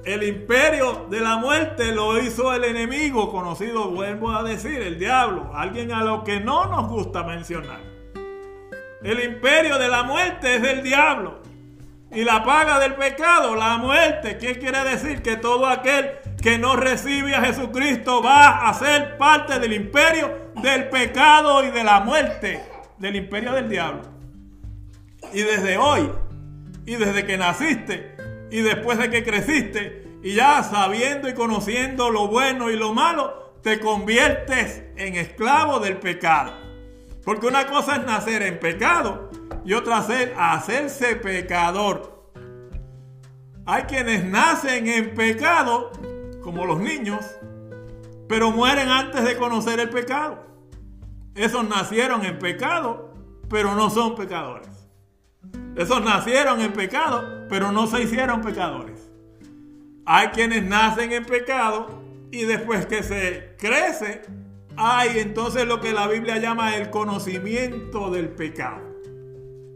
[0.05, 5.51] El imperio de la muerte lo hizo el enemigo, conocido, vuelvo a decir, el diablo,
[5.53, 7.81] alguien a lo que no nos gusta mencionar.
[9.03, 11.39] El imperio de la muerte es del diablo.
[12.11, 14.37] Y la paga del pecado, la muerte.
[14.39, 15.21] ¿Qué quiere decir?
[15.21, 16.09] Que todo aquel
[16.41, 21.83] que no recibe a Jesucristo va a ser parte del imperio del pecado y de
[21.83, 22.63] la muerte,
[22.97, 24.01] del imperio del diablo.
[25.33, 26.11] Y desde hoy,
[26.85, 28.15] y desde que naciste,
[28.51, 33.53] y después de que creciste, y ya sabiendo y conociendo lo bueno y lo malo,
[33.61, 36.53] te conviertes en esclavo del pecado.
[37.23, 39.29] Porque una cosa es nacer en pecado
[39.65, 42.31] y otra es hacerse pecador.
[43.65, 45.91] Hay quienes nacen en pecado,
[46.41, 47.23] como los niños,
[48.27, 50.48] pero mueren antes de conocer el pecado.
[51.35, 53.13] Esos nacieron en pecado,
[53.49, 54.89] pero no son pecadores.
[55.75, 59.09] Esos nacieron en pecado, pero no se hicieron pecadores.
[60.05, 64.21] Hay quienes nacen en pecado y después que se crece,
[64.75, 68.81] hay entonces lo que la Biblia llama el conocimiento del pecado.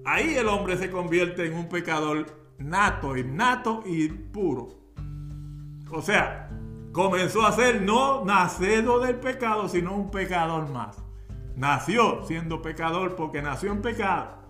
[0.06, 2.26] Ahí el hombre se convierte en un pecador
[2.58, 4.70] nato, innato y puro.
[5.92, 6.50] O sea,
[6.92, 11.03] comenzó a ser no nacido del pecado, sino un pecador más.
[11.56, 14.44] Nació siendo pecador porque nació en pecado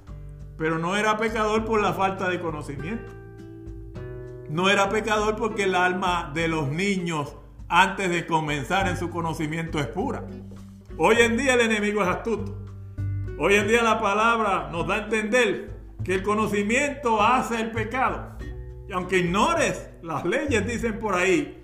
[0.57, 3.11] pero no era pecador por la falta de conocimiento.
[4.49, 7.35] No era pecador porque el alma de los niños
[7.67, 10.25] antes de comenzar en su conocimiento es pura.
[10.97, 12.55] Hoy en día el enemigo es astuto.
[13.39, 18.37] Hoy en día la palabra nos da a entender que el conocimiento hace el pecado.
[18.87, 21.63] Y aunque ignores las leyes, dicen por ahí,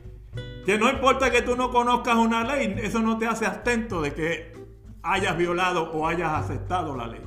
[0.65, 4.13] que no importa que tú no conozcas una ley, eso no te hace atento de
[4.13, 4.58] que
[5.11, 7.21] hayas violado o hayas aceptado la ley.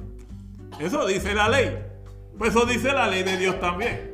[0.79, 1.79] Eso dice la ley.
[2.38, 4.12] Pues eso dice la ley de Dios también.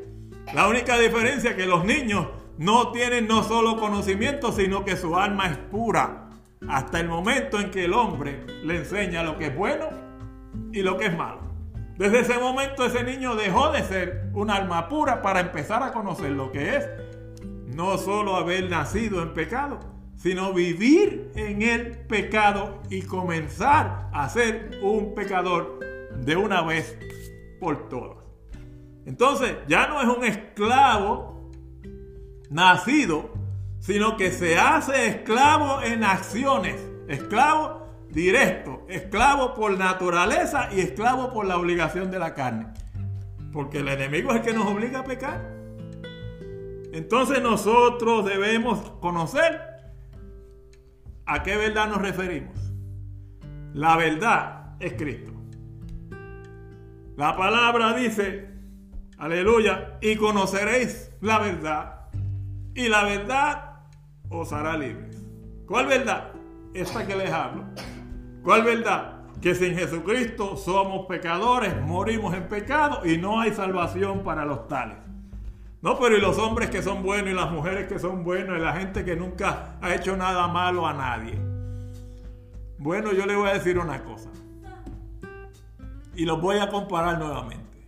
[0.55, 2.27] La única diferencia es que los niños
[2.57, 6.31] no tienen no solo conocimiento, sino que su alma es pura.
[6.69, 9.87] Hasta el momento en que el hombre le enseña lo que es bueno
[10.73, 11.41] y lo que es malo.
[11.97, 16.31] Desde ese momento ese niño dejó de ser un alma pura para empezar a conocer
[16.31, 16.89] lo que es
[17.67, 19.79] no solo haber nacido en pecado,
[20.19, 25.79] sino vivir en el pecado y comenzar a ser un pecador
[26.17, 26.99] de una vez
[27.61, 28.19] por todas.
[29.07, 31.51] Entonces ya no es un esclavo
[32.51, 33.31] nacido,
[33.79, 36.77] sino que se hace esclavo en acciones,
[37.09, 42.67] esclavo directo, esclavo por naturaleza y esclavo por la obligación de la carne.
[43.53, 45.57] Porque el enemigo es el que nos obliga a pecar.
[46.93, 49.68] Entonces nosotros debemos conocer
[51.29, 52.73] a qué verdad nos referimos.
[53.75, 55.33] La verdad es Cristo.
[57.17, 58.49] La palabra dice,
[59.19, 62.07] aleluya, y conoceréis la verdad,
[62.75, 63.81] y la verdad
[64.31, 65.23] os hará libres.
[65.67, 66.33] ¿Cuál verdad?
[66.73, 67.65] Esta que les hablo.
[68.43, 69.21] ¿Cuál verdad?
[69.43, 75.08] Que sin Jesucristo somos pecadores, morimos en pecado y no hay salvación para los tales.
[75.81, 78.61] No, pero y los hombres que son buenos y las mujeres que son buenos y
[78.61, 81.39] la gente que nunca ha hecho nada malo a nadie.
[82.79, 84.31] Bueno, yo le voy a decir una cosa.
[86.17, 87.87] Y los voy a comparar nuevamente.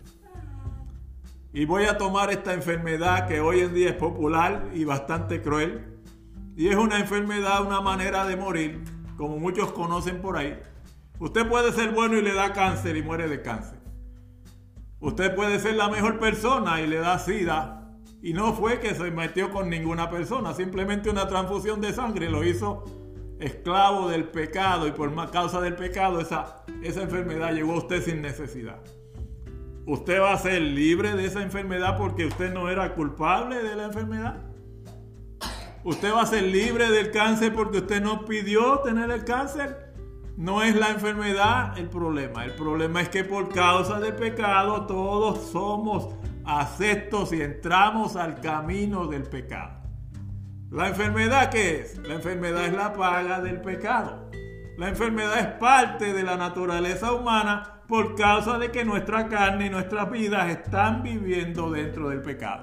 [1.53, 5.99] Y voy a tomar esta enfermedad que hoy en día es popular y bastante cruel.
[6.57, 8.85] Y es una enfermedad, una manera de morir,
[9.17, 10.61] como muchos conocen por ahí.
[11.19, 13.81] Usted puede ser bueno y le da cáncer y muere de cáncer.
[15.01, 17.80] Usted puede ser la mejor persona y le da sida
[18.23, 22.45] y no fue que se metió con ninguna persona, simplemente una transfusión de sangre lo
[22.45, 22.85] hizo
[23.39, 28.21] esclavo del pecado y por causa del pecado esa, esa enfermedad llegó a usted sin
[28.21, 28.81] necesidad.
[29.87, 33.85] ¿Usted va a ser libre de esa enfermedad porque usted no era culpable de la
[33.85, 34.43] enfermedad?
[35.83, 39.95] ¿Usted va a ser libre del cáncer porque usted no pidió tener el cáncer?
[40.37, 42.45] No es la enfermedad el problema.
[42.45, 46.15] El problema es que por causa del pecado todos somos
[46.59, 49.81] aceptos y entramos al camino del pecado.
[50.71, 51.99] ¿La enfermedad qué es?
[51.99, 54.31] La enfermedad es la paga del pecado.
[54.77, 59.71] La enfermedad es parte de la naturaleza humana por causa de que nuestra carne y
[59.71, 62.63] nuestras vidas están viviendo dentro del pecado.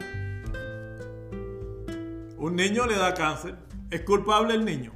[2.37, 3.55] Un niño le da cáncer.
[3.89, 4.91] ¿Es culpable el niño?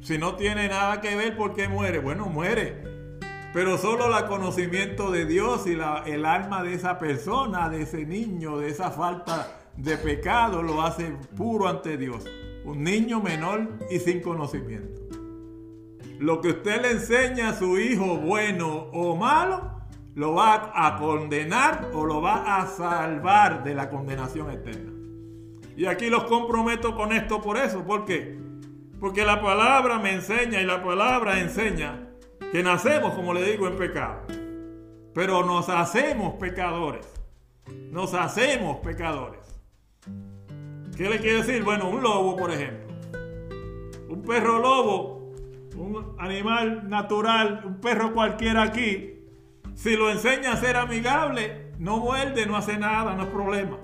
[0.00, 1.98] Si no tiene nada que ver, ¿por qué muere?
[1.98, 2.87] Bueno, muere
[3.58, 8.56] pero solo el conocimiento de Dios y el alma de esa persona, de ese niño,
[8.58, 12.24] de esa falta de pecado, lo hace puro ante Dios.
[12.64, 15.00] Un niño menor y sin conocimiento.
[16.20, 19.80] Lo que usted le enseña a su hijo, bueno o malo,
[20.14, 24.92] lo va a condenar o lo va a salvar de la condenación eterna.
[25.76, 27.82] Y aquí los comprometo con esto por eso.
[27.82, 28.38] ¿Por qué?
[29.00, 32.07] Porque la palabra me enseña y la palabra enseña
[32.52, 34.22] que nacemos, como le digo, en pecado.
[35.14, 37.06] Pero nos hacemos pecadores.
[37.90, 39.40] Nos hacemos pecadores.
[40.96, 41.62] ¿Qué le quiere decir?
[41.62, 42.88] Bueno, un lobo, por ejemplo.
[44.08, 45.32] Un perro lobo,
[45.76, 49.18] un animal natural, un perro cualquiera aquí,
[49.78, 53.78] si lo enseña a ser amigable, no muerde, no hace nada, no es problema.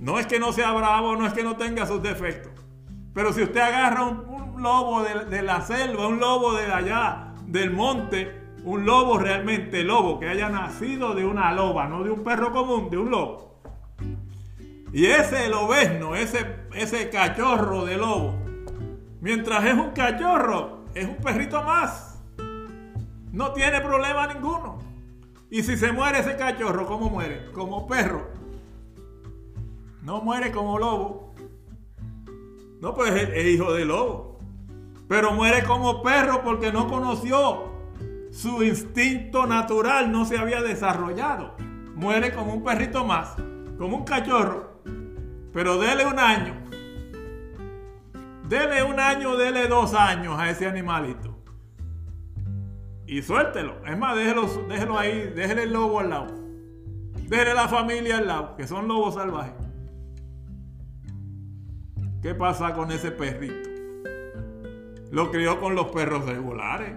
[0.00, 2.52] No es que no sea bravo, no es que no tenga sus defectos.
[3.14, 7.70] Pero si usted agarra un, lobo de, de, la selva, un lobo de allá, del
[7.70, 12.50] monte un lobo realmente lobo, que haya nacido de una loba, no de un perro
[12.50, 13.60] común, de un lobo.
[14.92, 18.34] Y ese lobesno, ese, ese cachorro de lobo,
[19.20, 22.22] mientras es un cachorro, es un perrito más.
[23.32, 24.78] No tiene problema ninguno.
[25.50, 27.50] Y si se muere ese cachorro, ¿cómo muere?
[27.52, 28.28] Como perro.
[30.02, 31.34] No muere como lobo.
[32.80, 34.31] No, pues es hijo de lobo.
[35.12, 37.70] Pero muere como perro porque no conoció.
[38.30, 41.54] Su instinto natural no se había desarrollado.
[41.94, 43.36] Muere como un perrito más,
[43.76, 44.80] como un cachorro.
[45.52, 46.54] Pero dele un año.
[48.48, 51.38] Dele un año, dele dos años a ese animalito.
[53.06, 53.84] Y suéltelo.
[53.86, 56.34] Es más, déjelo, déjelo ahí, déjele el lobo al lado.
[57.28, 59.52] Déjele la familia al lado, que son lobos salvajes.
[62.22, 63.71] ¿Qué pasa con ese perrito?
[65.12, 66.94] Lo crió con los perros regulares.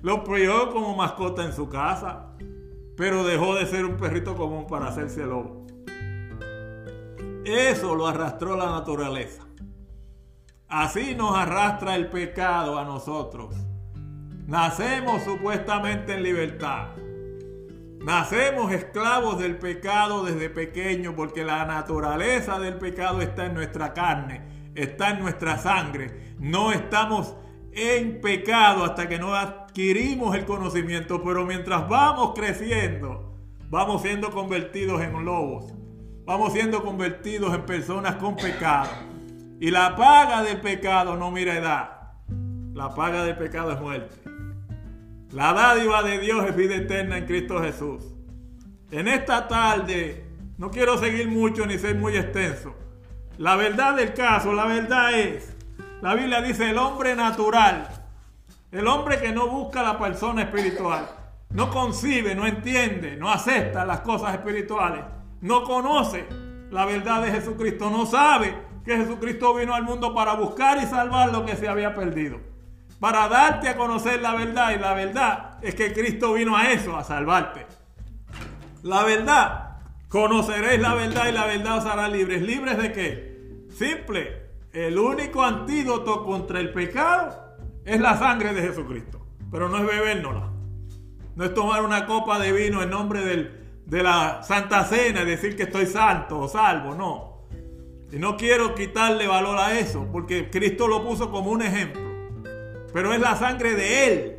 [0.00, 2.30] lo crió como mascota en su casa,
[2.96, 5.66] pero dejó de ser un perrito común para hacerse lobo.
[7.44, 9.44] Eso lo arrastró la naturaleza.
[10.68, 13.54] Así nos arrastra el pecado a nosotros.
[14.46, 16.96] Nacemos supuestamente en libertad.
[18.00, 24.53] Nacemos esclavos del pecado desde pequeño porque la naturaleza del pecado está en nuestra carne,
[24.74, 26.34] está en nuestra sangre.
[26.38, 27.34] No estamos
[27.72, 33.34] en pecado hasta que no adquirimos el conocimiento, pero mientras vamos creciendo,
[33.68, 35.72] vamos siendo convertidos en lobos,
[36.24, 38.90] vamos siendo convertidos en personas con pecado.
[39.60, 41.90] Y la paga del pecado no mira edad.
[42.74, 44.16] La paga del pecado es muerte.
[45.30, 48.04] La dádiva de Dios es vida eterna en Cristo Jesús.
[48.90, 50.24] En esta tarde,
[50.58, 52.74] no quiero seguir mucho ni ser muy extenso.
[53.38, 55.56] La verdad del caso, la verdad es,
[56.00, 57.88] la Biblia dice el hombre natural,
[58.70, 61.08] el hombre que no busca la persona espiritual,
[61.50, 65.04] no concibe, no entiende, no acepta las cosas espirituales,
[65.40, 66.26] no conoce
[66.70, 68.54] la verdad de Jesucristo, no sabe
[68.84, 72.38] que Jesucristo vino al mundo para buscar y salvar lo que se había perdido.
[73.00, 74.72] Para darte a conocer la verdad.
[74.74, 77.66] Y la verdad es que Cristo vino a eso, a salvarte.
[78.82, 79.63] La verdad.
[80.14, 82.40] Conoceréis la verdad y la verdad os hará libres.
[82.40, 83.66] ¿Libres de qué?
[83.68, 84.42] Simple.
[84.72, 89.26] El único antídoto contra el pecado es la sangre de Jesucristo.
[89.50, 90.52] Pero no es bebérnosla.
[91.34, 93.22] No es tomar una copa de vino en nombre
[93.86, 96.94] de la Santa Cena y decir que estoy santo o salvo.
[96.94, 97.48] No.
[98.12, 102.02] Y no quiero quitarle valor a eso, porque Cristo lo puso como un ejemplo.
[102.92, 104.36] Pero es la sangre de Él.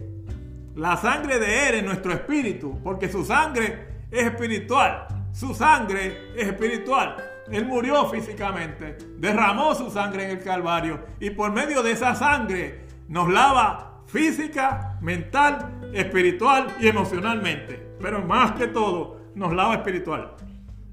[0.74, 5.08] La sangre de Él en nuestro espíritu, porque su sangre es espiritual.
[5.36, 7.18] Su sangre es espiritual.
[7.52, 12.86] Él murió físicamente, derramó su sangre en el Calvario y por medio de esa sangre
[13.10, 17.98] nos lava física, mental, espiritual y emocionalmente.
[18.00, 20.36] Pero más que todo, nos lava espiritual.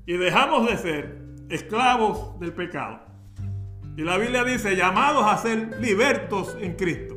[0.07, 2.99] Y dejamos de ser esclavos del pecado.
[3.97, 7.15] Y la Biblia dice, llamados a ser libertos en Cristo.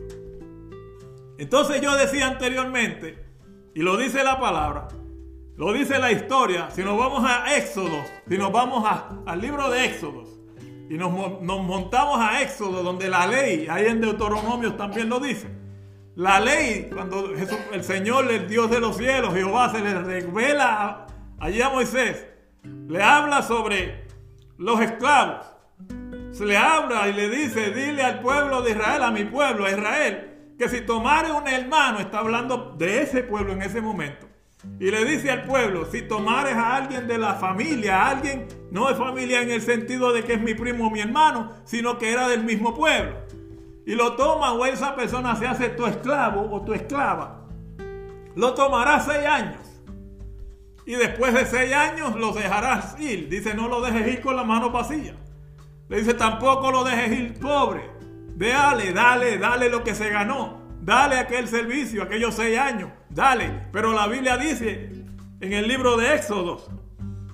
[1.40, 3.26] Entonces yo decía anteriormente,
[3.74, 4.90] y lo dice la palabra,
[5.58, 8.86] lo dice la historia, si nos vamos a Éxodo, si nos vamos
[9.26, 10.30] al libro de Éxodos,
[10.90, 15.48] y nos, montamos a Éxodo, donde la ley, ahí en Deuteronomio también lo dice,
[16.16, 17.32] la ley, cuando
[17.72, 21.08] el Señor, el Dios de los cielos, Jehová, se le revela
[21.40, 22.26] allí a Moisés,
[22.64, 24.06] le habla sobre
[24.58, 25.46] los esclavos.
[26.32, 29.72] Se le habla y le dice, dile al pueblo de Israel, a mi pueblo, a
[29.72, 34.28] Israel, que si tomare un hermano, está hablando de ese pueblo en ese momento.
[34.80, 38.90] Y le dice al pueblo, si tomares a alguien de la familia, a alguien, no
[38.90, 42.12] es familia en el sentido de que es mi primo o mi hermano, sino que
[42.12, 43.16] era del mismo pueblo.
[43.86, 47.46] Y lo toma o esa persona se hace tu esclavo o tu esclava.
[48.36, 49.62] Lo tomará seis años.
[50.86, 53.30] Y después de seis años lo dejarás ir.
[53.30, 55.16] Dice, no lo dejes ir con la mano vacía.
[55.88, 57.90] Le dice, tampoco lo dejes ir pobre.
[58.36, 60.65] Dale, dale, dale lo que se ganó.
[60.86, 62.92] Dale aquel servicio, aquellos seis años.
[63.10, 63.70] Dale.
[63.72, 64.92] Pero la Biblia dice
[65.42, 66.64] en el libro de Éxodo,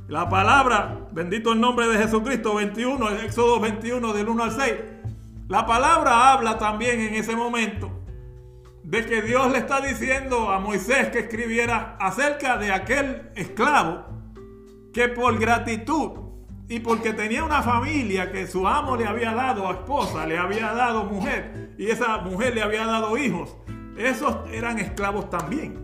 [0.07, 4.73] la palabra, bendito el nombre de Jesucristo, 21, Éxodo 21 del 1 al 6.
[5.49, 7.91] La palabra habla también en ese momento
[8.83, 14.05] de que Dios le está diciendo a Moisés que escribiera acerca de aquel esclavo
[14.93, 16.11] que por gratitud
[16.71, 21.03] y porque tenía una familia que su amo le había dado esposa, le había dado
[21.03, 23.57] mujer y esa mujer le había dado hijos,
[23.97, 25.75] esos eran esclavos también.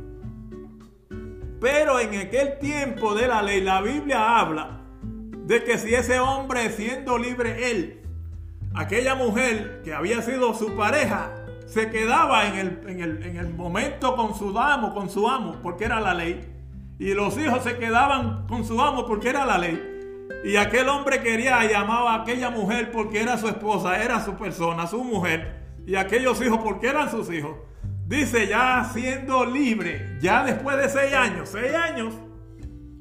[1.59, 6.69] Pero en aquel tiempo de la ley, la Biblia habla de que si ese hombre
[6.69, 8.03] siendo libre él,
[8.73, 11.35] aquella mujer que había sido su pareja,
[11.65, 16.49] se quedaba en el, momento con su amo, con su amo, porque era la ley.
[16.97, 19.96] Y los hijos se quedaban con su amo porque era la ley.
[20.43, 24.87] Y aquel hombre quería, llamaba a aquella mujer porque era su esposa, era su persona,
[24.87, 25.65] su mujer.
[25.85, 27.55] Y aquellos hijos porque eran sus hijos.
[28.05, 32.13] Dice, ya siendo libre, ya después de seis años, seis años,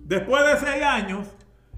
[0.05, 1.29] después de seis años,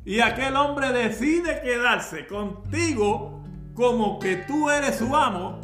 [0.05, 3.43] y aquel hombre decide quedarse contigo
[3.75, 5.61] como que tú eres su amo,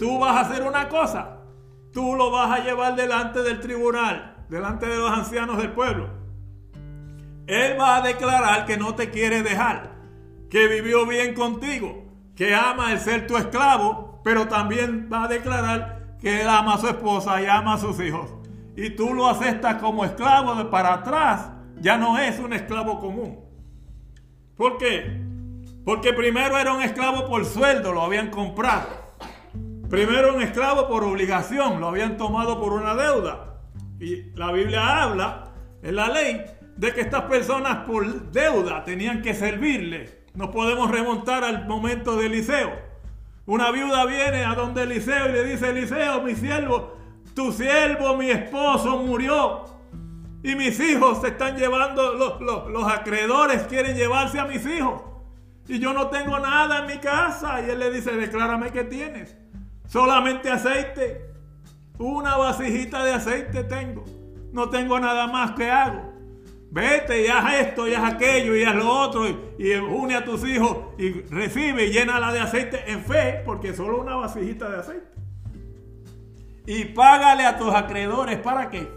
[0.00, 1.38] tú vas a hacer una cosa,
[1.92, 6.19] tú lo vas a llevar delante del tribunal, delante de los ancianos del pueblo.
[7.50, 9.90] Él va a declarar que no te quiere dejar,
[10.48, 12.04] que vivió bien contigo,
[12.36, 16.78] que ama el ser tu esclavo, pero también va a declarar que él ama a
[16.78, 18.32] su esposa y ama a sus hijos.
[18.76, 23.40] Y tú lo aceptas como esclavo de para atrás, ya no es un esclavo común.
[24.56, 25.20] ¿Por qué?
[25.84, 28.86] Porque primero era un esclavo por sueldo, lo habían comprado.
[29.88, 33.58] Primero un esclavo por obligación, lo habían tomado por una deuda.
[33.98, 36.44] Y la Biblia habla en la ley
[36.76, 40.20] de que estas personas por deuda tenían que servirle.
[40.34, 42.70] Nos podemos remontar al momento de Eliseo.
[43.46, 46.96] Una viuda viene a donde Eliseo y le dice, Eliseo, mi siervo,
[47.34, 49.64] tu siervo, mi esposo murió.
[50.42, 55.02] Y mis hijos se están llevando, los, los acreedores quieren llevarse a mis hijos.
[55.68, 57.60] Y yo no tengo nada en mi casa.
[57.60, 59.36] Y él le dice, declárame que tienes.
[59.86, 61.30] Solamente aceite.
[61.98, 64.04] Una vasijita de aceite tengo.
[64.52, 66.09] No tengo nada más que hago.
[66.70, 69.26] Vete y haz esto y haz aquello y haz lo otro
[69.58, 74.00] y, une a tus hijos y recibe y llénala de aceite en fe, porque solo
[74.00, 75.06] una vasijita de aceite.
[76.66, 78.88] Y págale a tus acreedores, ¿para qué?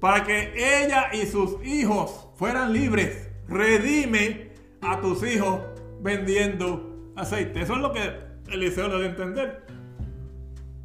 [0.00, 3.28] Para que ella y sus hijos fueran libres.
[3.46, 5.60] Redime a tus hijos
[6.00, 7.60] vendiendo aceite.
[7.60, 8.12] Eso es lo que
[8.50, 9.64] Eliseo debe entender.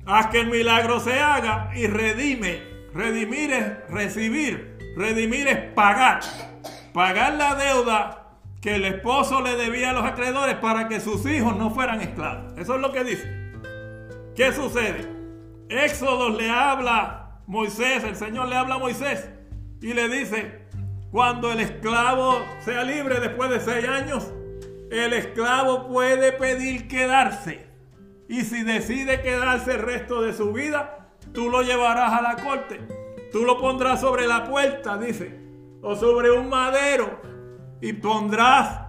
[0.05, 2.61] Haz que el milagro se haga y redime.
[2.93, 4.76] Redimir es recibir.
[4.97, 6.21] Redimir es pagar.
[6.91, 11.55] Pagar la deuda que el esposo le debía a los acreedores para que sus hijos
[11.55, 12.57] no fueran esclavos.
[12.57, 13.53] Eso es lo que dice.
[14.35, 15.07] ¿Qué sucede?
[15.69, 19.29] Éxodo le habla Moisés, el Señor le habla a Moisés
[19.81, 20.63] y le dice,
[21.11, 24.33] cuando el esclavo sea libre después de seis años,
[24.89, 27.67] el esclavo puede pedir quedarse.
[28.27, 33.06] Y si decide quedarse el resto de su vida, tú lo llevarás a la corte.
[33.31, 35.39] Tú lo pondrás sobre la puerta, dice,
[35.81, 37.19] o sobre un madero,
[37.81, 38.87] y pondrás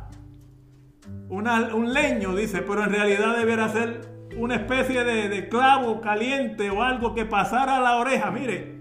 [1.28, 4.01] un leño, dice, pero en realidad deberá ser
[4.36, 8.30] una especie de, de, clavo caliente o algo que pasara a la oreja.
[8.30, 8.78] Mire,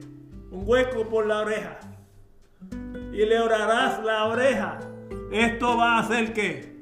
[0.52, 1.80] un hueco por la oreja.
[3.12, 4.80] Y le orarás la oreja.
[5.32, 6.78] Esto va a hacer que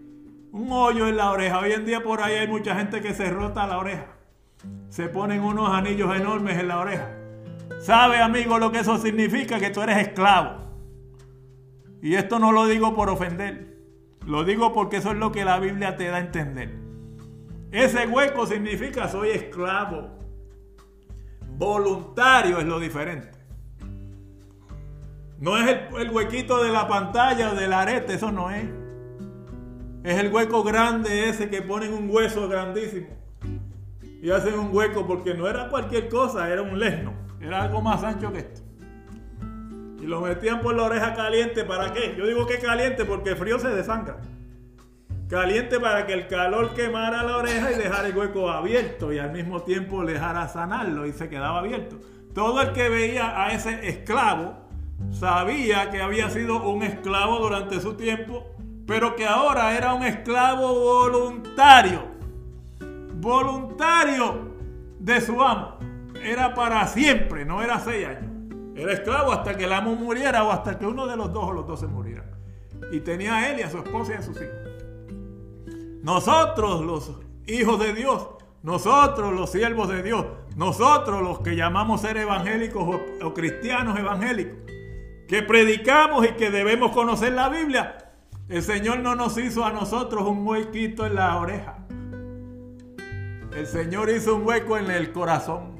[0.52, 1.60] un hoyo en la oreja.
[1.60, 4.08] Hoy en día por ahí hay mucha gente que se rota la oreja.
[4.90, 7.25] Se ponen unos anillos enormes en la oreja.
[7.86, 9.60] ¿Sabe, amigo, lo que eso significa?
[9.60, 10.58] Que tú eres esclavo.
[12.02, 13.78] Y esto no lo digo por ofender.
[14.26, 16.74] Lo digo porque eso es lo que la Biblia te da a entender.
[17.72, 20.18] Ese hueco significa soy esclavo.
[21.60, 23.30] Voluntario es lo diferente.
[25.40, 28.68] No es el, el huequito de la pantalla o del arete, eso no es.
[30.04, 33.10] Es el hueco grande ese que ponen un hueso grandísimo.
[34.24, 37.25] Y hacen un hueco porque no era cualquier cosa, era un lesno.
[37.46, 38.62] Era algo más ancho que esto.
[40.02, 41.64] Y lo metían por la oreja caliente.
[41.64, 42.16] ¿Para qué?
[42.18, 44.18] Yo digo que caliente porque el frío se desangra.
[45.30, 49.32] Caliente para que el calor quemara la oreja y dejara el hueco abierto y al
[49.32, 51.98] mismo tiempo dejara sanarlo y se quedaba abierto.
[52.34, 54.56] Todo el que veía a ese esclavo
[55.12, 60.74] sabía que había sido un esclavo durante su tiempo pero que ahora era un esclavo
[60.74, 62.04] voluntario,
[63.16, 64.54] voluntario
[65.00, 65.80] de su amo.
[66.26, 68.32] Era para siempre, no era seis años.
[68.76, 71.54] Era esclavo hasta que el amo muriera o hasta que uno de los dos o
[71.54, 72.26] los dos se murieran.
[72.92, 74.56] Y tenía a él y a su esposa y a sus hijos.
[76.02, 77.12] Nosotros los
[77.46, 78.28] hijos de Dios,
[78.64, 84.58] nosotros los siervos de Dios, nosotros los que llamamos ser evangélicos o, o cristianos evangélicos,
[85.28, 88.14] que predicamos y que debemos conocer la Biblia,
[88.50, 91.86] el Señor no nos hizo a nosotros un huequito en la oreja.
[93.56, 95.75] El Señor hizo un hueco en el corazón.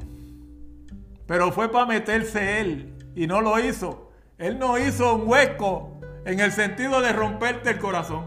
[1.28, 2.94] Pero fue para meterse Él.
[3.16, 4.12] Y no lo hizo.
[4.38, 8.26] Él no hizo un hueco en el sentido de romperte el corazón.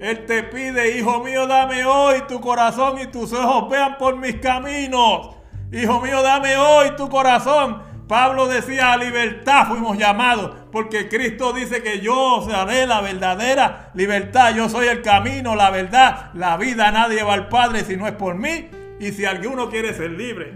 [0.00, 4.36] Él te pide, hijo mío, dame hoy tu corazón y tus ojos vean por mis
[4.36, 5.36] caminos.
[5.72, 11.82] Hijo mío, dame hoy tu corazón Pablo decía, a libertad fuimos llamados, porque Cristo dice
[11.82, 17.24] que yo seré la verdadera libertad, yo soy el camino, la verdad, la vida, nadie
[17.24, 18.68] va al Padre si no es por mí,
[19.00, 20.54] y si alguno quiere ser libre,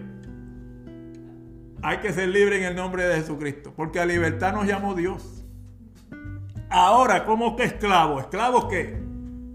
[1.83, 5.45] hay que ser libre en el nombre de Jesucristo, porque a libertad nos llamó Dios.
[6.68, 8.20] Ahora, ¿cómo que esclavo?
[8.20, 9.03] ¿Esclavo qué?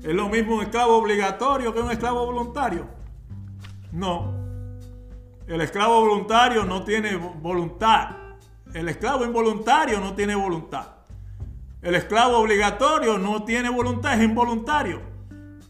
[0.03, 2.87] ¿Es lo mismo un esclavo obligatorio que un esclavo voluntario?
[3.91, 4.33] No.
[5.47, 8.17] El esclavo voluntario no tiene voluntad.
[8.73, 10.87] El esclavo involuntario no tiene voluntad.
[11.81, 15.01] El esclavo obligatorio no tiene voluntad, es involuntario.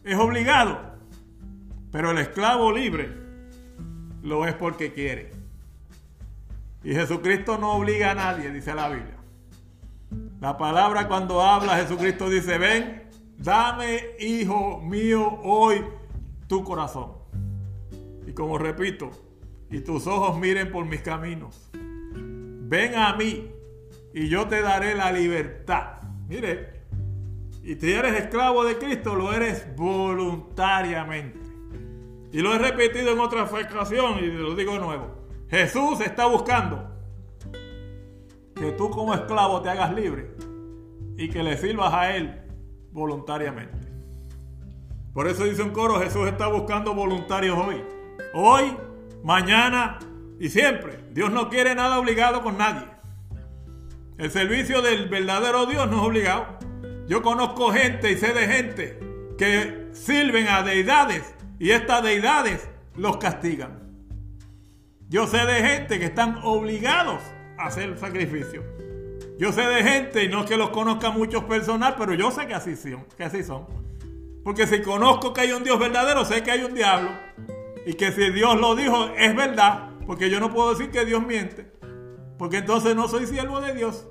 [0.02, 0.78] Es obligado.
[1.92, 3.10] Pero el esclavo libre
[4.22, 5.35] lo es porque quiere.
[6.86, 9.16] Y Jesucristo no obliga a nadie, dice la Biblia.
[10.40, 15.84] La palabra cuando habla Jesucristo dice, ven, dame, hijo mío, hoy
[16.46, 17.10] tu corazón.
[18.24, 19.10] Y como repito,
[19.68, 21.70] y tus ojos miren por mis caminos.
[21.72, 23.50] Ven a mí
[24.14, 26.02] y yo te daré la libertad.
[26.28, 26.82] Mire,
[27.64, 31.40] y si eres esclavo de Cristo, lo eres voluntariamente.
[32.30, 35.15] Y lo he repetido en otra ocasión y lo digo de nuevo.
[35.48, 36.90] Jesús está buscando
[38.54, 40.34] que tú como esclavo te hagas libre
[41.16, 42.42] y que le sirvas a Él
[42.90, 43.88] voluntariamente.
[45.12, 47.82] Por eso dice un coro, Jesús está buscando voluntarios hoy.
[48.34, 48.76] Hoy,
[49.22, 49.98] mañana
[50.40, 50.98] y siempre.
[51.12, 52.86] Dios no quiere nada obligado con nadie.
[54.18, 56.58] El servicio del verdadero Dios no es obligado.
[57.06, 58.98] Yo conozco gente y sé de gente
[59.38, 63.85] que sirven a deidades y estas deidades los castigan.
[65.08, 67.22] Yo sé de gente que están obligados
[67.58, 68.64] a hacer sacrificio.
[69.38, 72.46] Yo sé de gente, y no es que los conozca muchos personal, pero yo sé
[72.46, 73.66] que así son, que así son.
[74.42, 77.10] Porque si conozco que hay un Dios verdadero, sé que hay un diablo.
[77.84, 79.90] Y que si Dios lo dijo, es verdad.
[80.06, 81.70] Porque yo no puedo decir que Dios miente.
[82.36, 84.08] Porque entonces no soy siervo de Dios.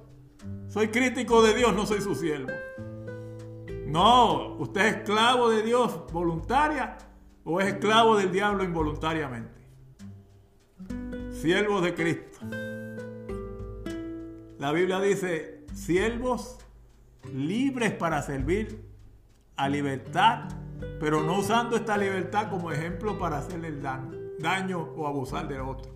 [0.69, 2.51] Soy crítico de Dios, no soy su siervo.
[3.85, 6.97] No, usted es esclavo de Dios voluntaria
[7.43, 9.54] o es esclavo del diablo involuntariamente.
[11.41, 12.39] Siervos de Cristo.
[14.57, 16.57] La Biblia dice, siervos
[17.33, 18.85] libres para servir
[19.57, 20.47] a libertad,
[20.99, 25.91] pero no usando esta libertad como ejemplo para hacerle daño, daño o abusar del otro.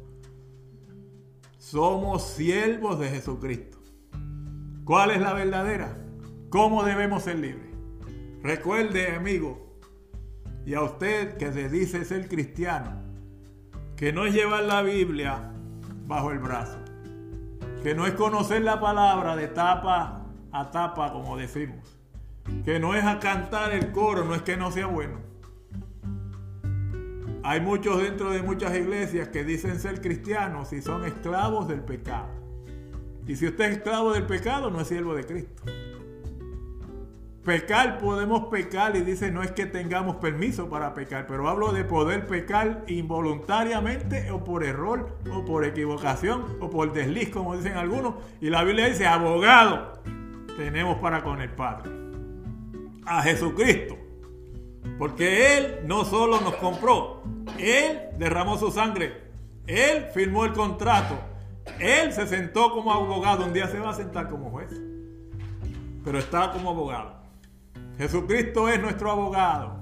[1.57, 3.79] Somos siervos de Jesucristo.
[4.83, 5.97] ¿Cuál es la verdadera?
[6.49, 7.69] ¿Cómo debemos ser libres?
[8.43, 9.77] Recuerde, amigo,
[10.65, 13.08] y a usted que se dice ser cristiano,
[13.99, 15.51] que no es llevar la Biblia
[16.05, 16.79] bajo el brazo,
[17.83, 21.97] que no es conocer la palabra de tapa a tapa, como decimos,
[22.63, 25.19] que no es a cantar el coro, no es que no sea bueno.
[27.43, 32.29] Hay muchos dentro de muchas iglesias que dicen ser cristianos y son esclavos del pecado.
[33.27, 35.61] Y si usted es esclavo del pecado, no es siervo de Cristo.
[37.43, 41.83] Pecar, podemos pecar y dice no es que tengamos permiso para pecar, pero hablo de
[41.85, 48.15] poder pecar involuntariamente o por error o por equivocación o por desliz, como dicen algunos.
[48.41, 49.93] Y la Biblia dice, abogado
[50.57, 51.89] tenemos para con el Padre.
[53.05, 53.97] A Jesucristo.
[54.97, 57.23] Porque Él no solo nos compró,
[57.57, 59.13] Él derramó su sangre,
[59.65, 61.17] Él firmó el contrato,
[61.77, 64.71] él se sentó como abogado, un día se va a sentar como juez,
[66.03, 67.18] pero está como abogado.
[67.99, 69.77] Jesucristo es nuestro abogado.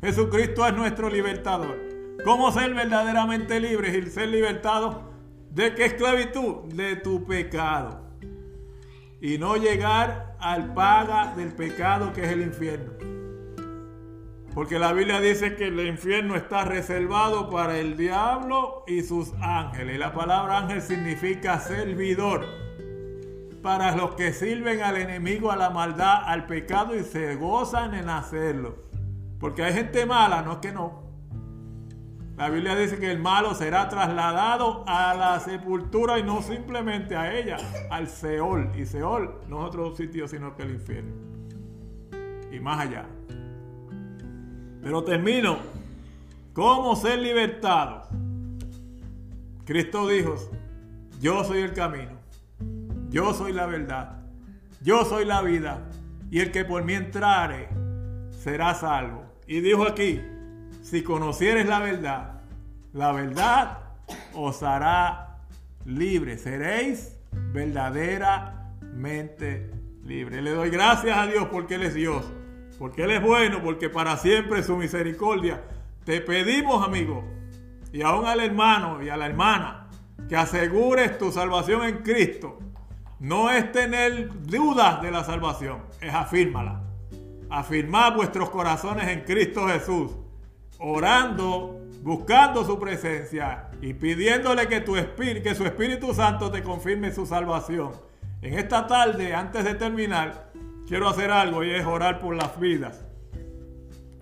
[0.00, 1.76] Jesucristo es nuestro libertador.
[2.24, 4.98] ¿Cómo ser verdaderamente libres y ser libertados
[5.50, 6.72] de qué esclavitud?
[6.72, 8.06] De tu pecado.
[9.20, 12.92] Y no llegar al paga del pecado que es el infierno.
[14.54, 19.98] Porque la Biblia dice que el infierno está reservado para el diablo y sus ángeles.
[19.98, 22.65] La palabra ángel significa servidor.
[23.66, 28.08] Para los que sirven al enemigo, a la maldad, al pecado y se gozan en
[28.08, 28.76] hacerlo.
[29.40, 31.02] Porque hay gente mala, no es que no.
[32.36, 37.36] La Biblia dice que el malo será trasladado a la sepultura y no simplemente a
[37.36, 37.56] ella,
[37.90, 38.70] al Seol.
[38.76, 41.12] Y Seol no es otro sitio sino que el infierno.
[42.52, 43.04] Y más allá.
[44.80, 45.58] Pero termino.
[46.52, 48.04] ¿Cómo ser libertado?
[49.64, 50.36] Cristo dijo,
[51.20, 52.15] yo soy el camino,
[53.16, 54.18] yo soy la verdad,
[54.82, 55.88] yo soy la vida,
[56.30, 57.70] y el que por mí entrare
[58.30, 59.24] será salvo.
[59.46, 60.20] Y dijo aquí,
[60.82, 62.42] si conocieres la verdad,
[62.92, 63.78] la verdad
[64.34, 65.38] os hará
[65.86, 67.16] libre, seréis
[67.54, 69.70] verdaderamente
[70.04, 70.42] libre.
[70.42, 72.22] Le doy gracias a Dios porque Él es Dios
[72.78, 75.62] porque Él es bueno, porque para siempre su misericordia.
[76.04, 77.24] Te pedimos, amigo,
[77.90, 79.88] y aún al hermano y a la hermana,
[80.28, 82.58] que asegures tu salvación en Cristo.
[83.18, 86.82] No es tener dudas de la salvación, es afírmala.
[87.48, 90.12] Afirmar vuestros corazones en Cristo Jesús,
[90.78, 97.10] orando, buscando su presencia y pidiéndole que, tu espíritu, que su Espíritu Santo te confirme
[97.10, 97.92] su salvación.
[98.42, 100.52] En esta tarde, antes de terminar,
[100.86, 103.02] quiero hacer algo y es orar por las vidas.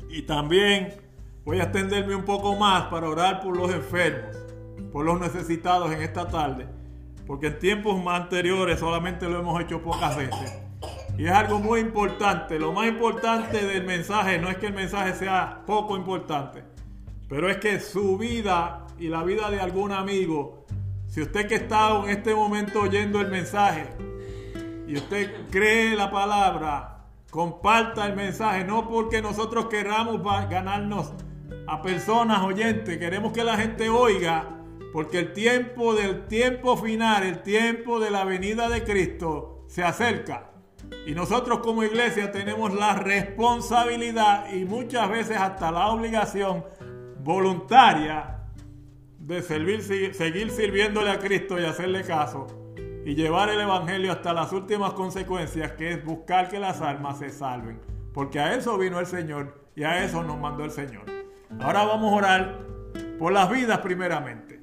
[0.08, 0.94] Y también
[1.44, 4.36] voy a extenderme un poco más para orar por los enfermos,
[4.92, 6.68] por los necesitados en esta tarde,
[7.26, 10.58] porque en tiempos anteriores solamente lo hemos hecho pocas veces.
[11.16, 12.58] Y es algo muy importante.
[12.58, 16.64] Lo más importante del mensaje no es que el mensaje sea poco importante,
[17.28, 20.66] pero es que su vida y la vida de algún amigo,
[21.06, 23.88] si usted que está en este momento oyendo el mensaje,
[24.86, 31.12] y usted cree la palabra, comparta el mensaje, no porque nosotros queramos ganarnos
[31.66, 34.53] a personas oyentes, queremos que la gente oiga,
[34.94, 40.52] porque el tiempo del tiempo final, el tiempo de la venida de Cristo se acerca.
[41.04, 46.64] Y nosotros como iglesia tenemos la responsabilidad y muchas veces hasta la obligación
[47.24, 48.38] voluntaria
[49.18, 52.46] de servir, seguir sirviéndole a Cristo y hacerle caso
[53.04, 57.30] y llevar el Evangelio hasta las últimas consecuencias, que es buscar que las almas se
[57.30, 57.80] salven.
[58.12, 61.02] Porque a eso vino el Señor y a eso nos mandó el Señor.
[61.60, 62.58] Ahora vamos a orar
[63.18, 64.53] por las vidas primeramente.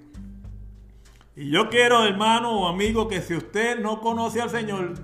[1.34, 4.96] Y yo quiero, hermano o amigo, que si usted no conoce al Señor,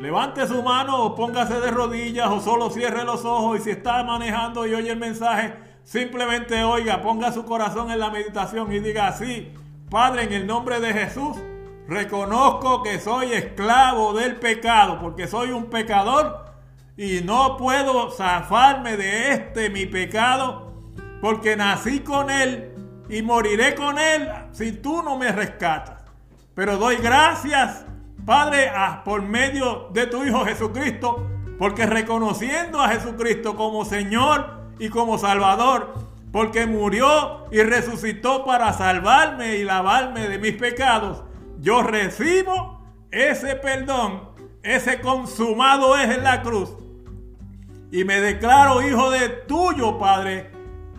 [0.00, 3.58] levante su mano o póngase de rodillas o solo cierre los ojos.
[3.58, 8.10] Y si está manejando y oye el mensaje, simplemente oiga, ponga su corazón en la
[8.10, 9.52] meditación y diga así,
[9.90, 11.36] Padre, en el nombre de Jesús,
[11.88, 16.44] reconozco que soy esclavo del pecado porque soy un pecador
[16.96, 20.72] y no puedo zafarme de este mi pecado
[21.20, 22.71] porque nací con él
[23.12, 26.02] y moriré con él si tú no me rescatas.
[26.54, 27.84] Pero doy gracias,
[28.24, 28.72] Padre,
[29.04, 35.92] por medio de tu Hijo Jesucristo, porque reconociendo a Jesucristo como Señor y como Salvador,
[36.32, 41.22] porque murió y resucitó para salvarme y lavarme de mis pecados,
[41.60, 44.30] yo recibo ese perdón,
[44.62, 46.70] ese consumado es en la cruz.
[47.90, 50.51] Y me declaro hijo de tuyo, Padre,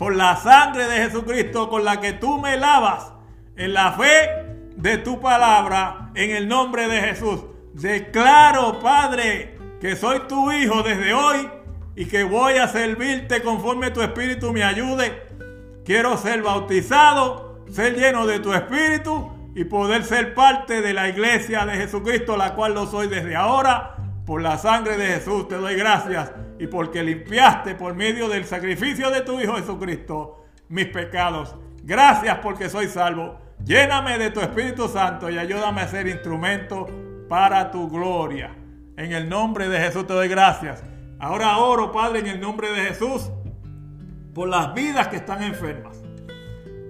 [0.03, 3.13] por la sangre de Jesucristo con la que tú me lavas,
[3.55, 4.31] en la fe
[4.75, 7.39] de tu palabra, en el nombre de Jesús.
[7.73, 11.49] Declaro, Padre, que soy tu hijo desde hoy
[11.95, 15.23] y que voy a servirte conforme tu espíritu me ayude.
[15.85, 21.65] Quiero ser bautizado, ser lleno de tu espíritu y poder ser parte de la iglesia
[21.65, 23.95] de Jesucristo, la cual lo soy desde ahora.
[24.25, 26.33] Por la sangre de Jesús te doy gracias
[26.63, 31.57] y porque limpiaste por medio del sacrificio de tu Hijo Jesucristo mis pecados.
[31.83, 33.37] Gracias porque soy salvo.
[33.65, 36.87] Lléname de tu Espíritu Santo y ayúdame a ser instrumento
[37.27, 38.55] para tu gloria.
[38.95, 40.81] En el nombre de Jesús te doy gracias.
[41.19, 43.29] Ahora oro, Padre, en el nombre de Jesús,
[44.33, 46.01] por las vidas que están enfermas.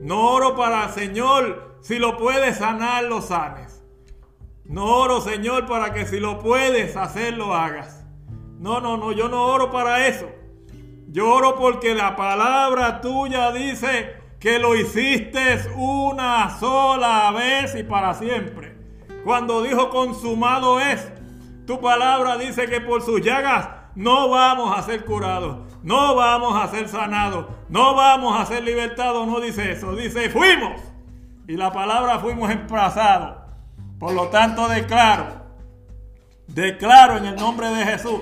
[0.03, 3.83] No oro para, Señor, si lo puedes sanar, lo sanes.
[4.65, 8.02] No oro, Señor, para que si lo puedes hacer, lo hagas.
[8.63, 10.25] No, no, no, yo no oro para eso.
[11.09, 18.13] Yo oro porque la palabra tuya dice que lo hiciste una sola vez y para
[18.13, 18.77] siempre.
[19.25, 21.11] Cuando dijo consumado es,
[21.67, 26.69] tu palabra dice que por sus llagas no vamos a ser curados, no vamos a
[26.69, 29.27] ser sanados, no vamos a ser libertados.
[29.27, 30.79] No dice eso, dice fuimos
[31.49, 33.39] y la palabra fuimos emplazados.
[33.99, 35.25] Por lo tanto, declaro,
[36.47, 38.21] declaro en el nombre de Jesús,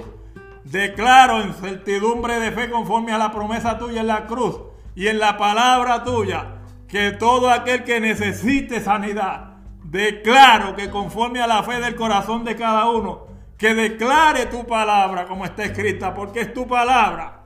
[0.63, 4.59] declaro en certidumbre de fe conforme a la promesa tuya en la cruz
[4.95, 6.55] y en la palabra tuya,
[6.87, 12.55] que todo aquel que necesite sanidad, declaro que conforme a la fe del corazón de
[12.55, 17.43] cada uno, que declare tu palabra como está escrita, porque es tu palabra.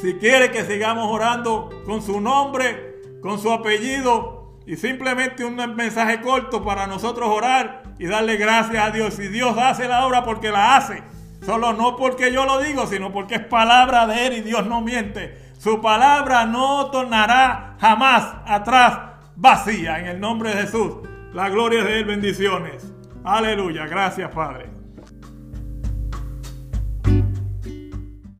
[0.00, 4.37] Si quiere que sigamos orando con su nombre, con su apellido
[4.68, 9.18] y simplemente un mensaje corto para nosotros orar y darle gracias a Dios.
[9.18, 11.02] Y Dios hace la obra porque la hace.
[11.40, 14.82] Solo no porque yo lo digo, sino porque es palabra de Él y Dios no
[14.82, 15.38] miente.
[15.58, 18.98] Su palabra no tornará jamás atrás
[19.36, 20.00] vacía.
[20.00, 20.96] En el nombre de Jesús.
[21.32, 22.92] La gloria de Él, bendiciones.
[23.24, 24.77] Aleluya, gracias Padre.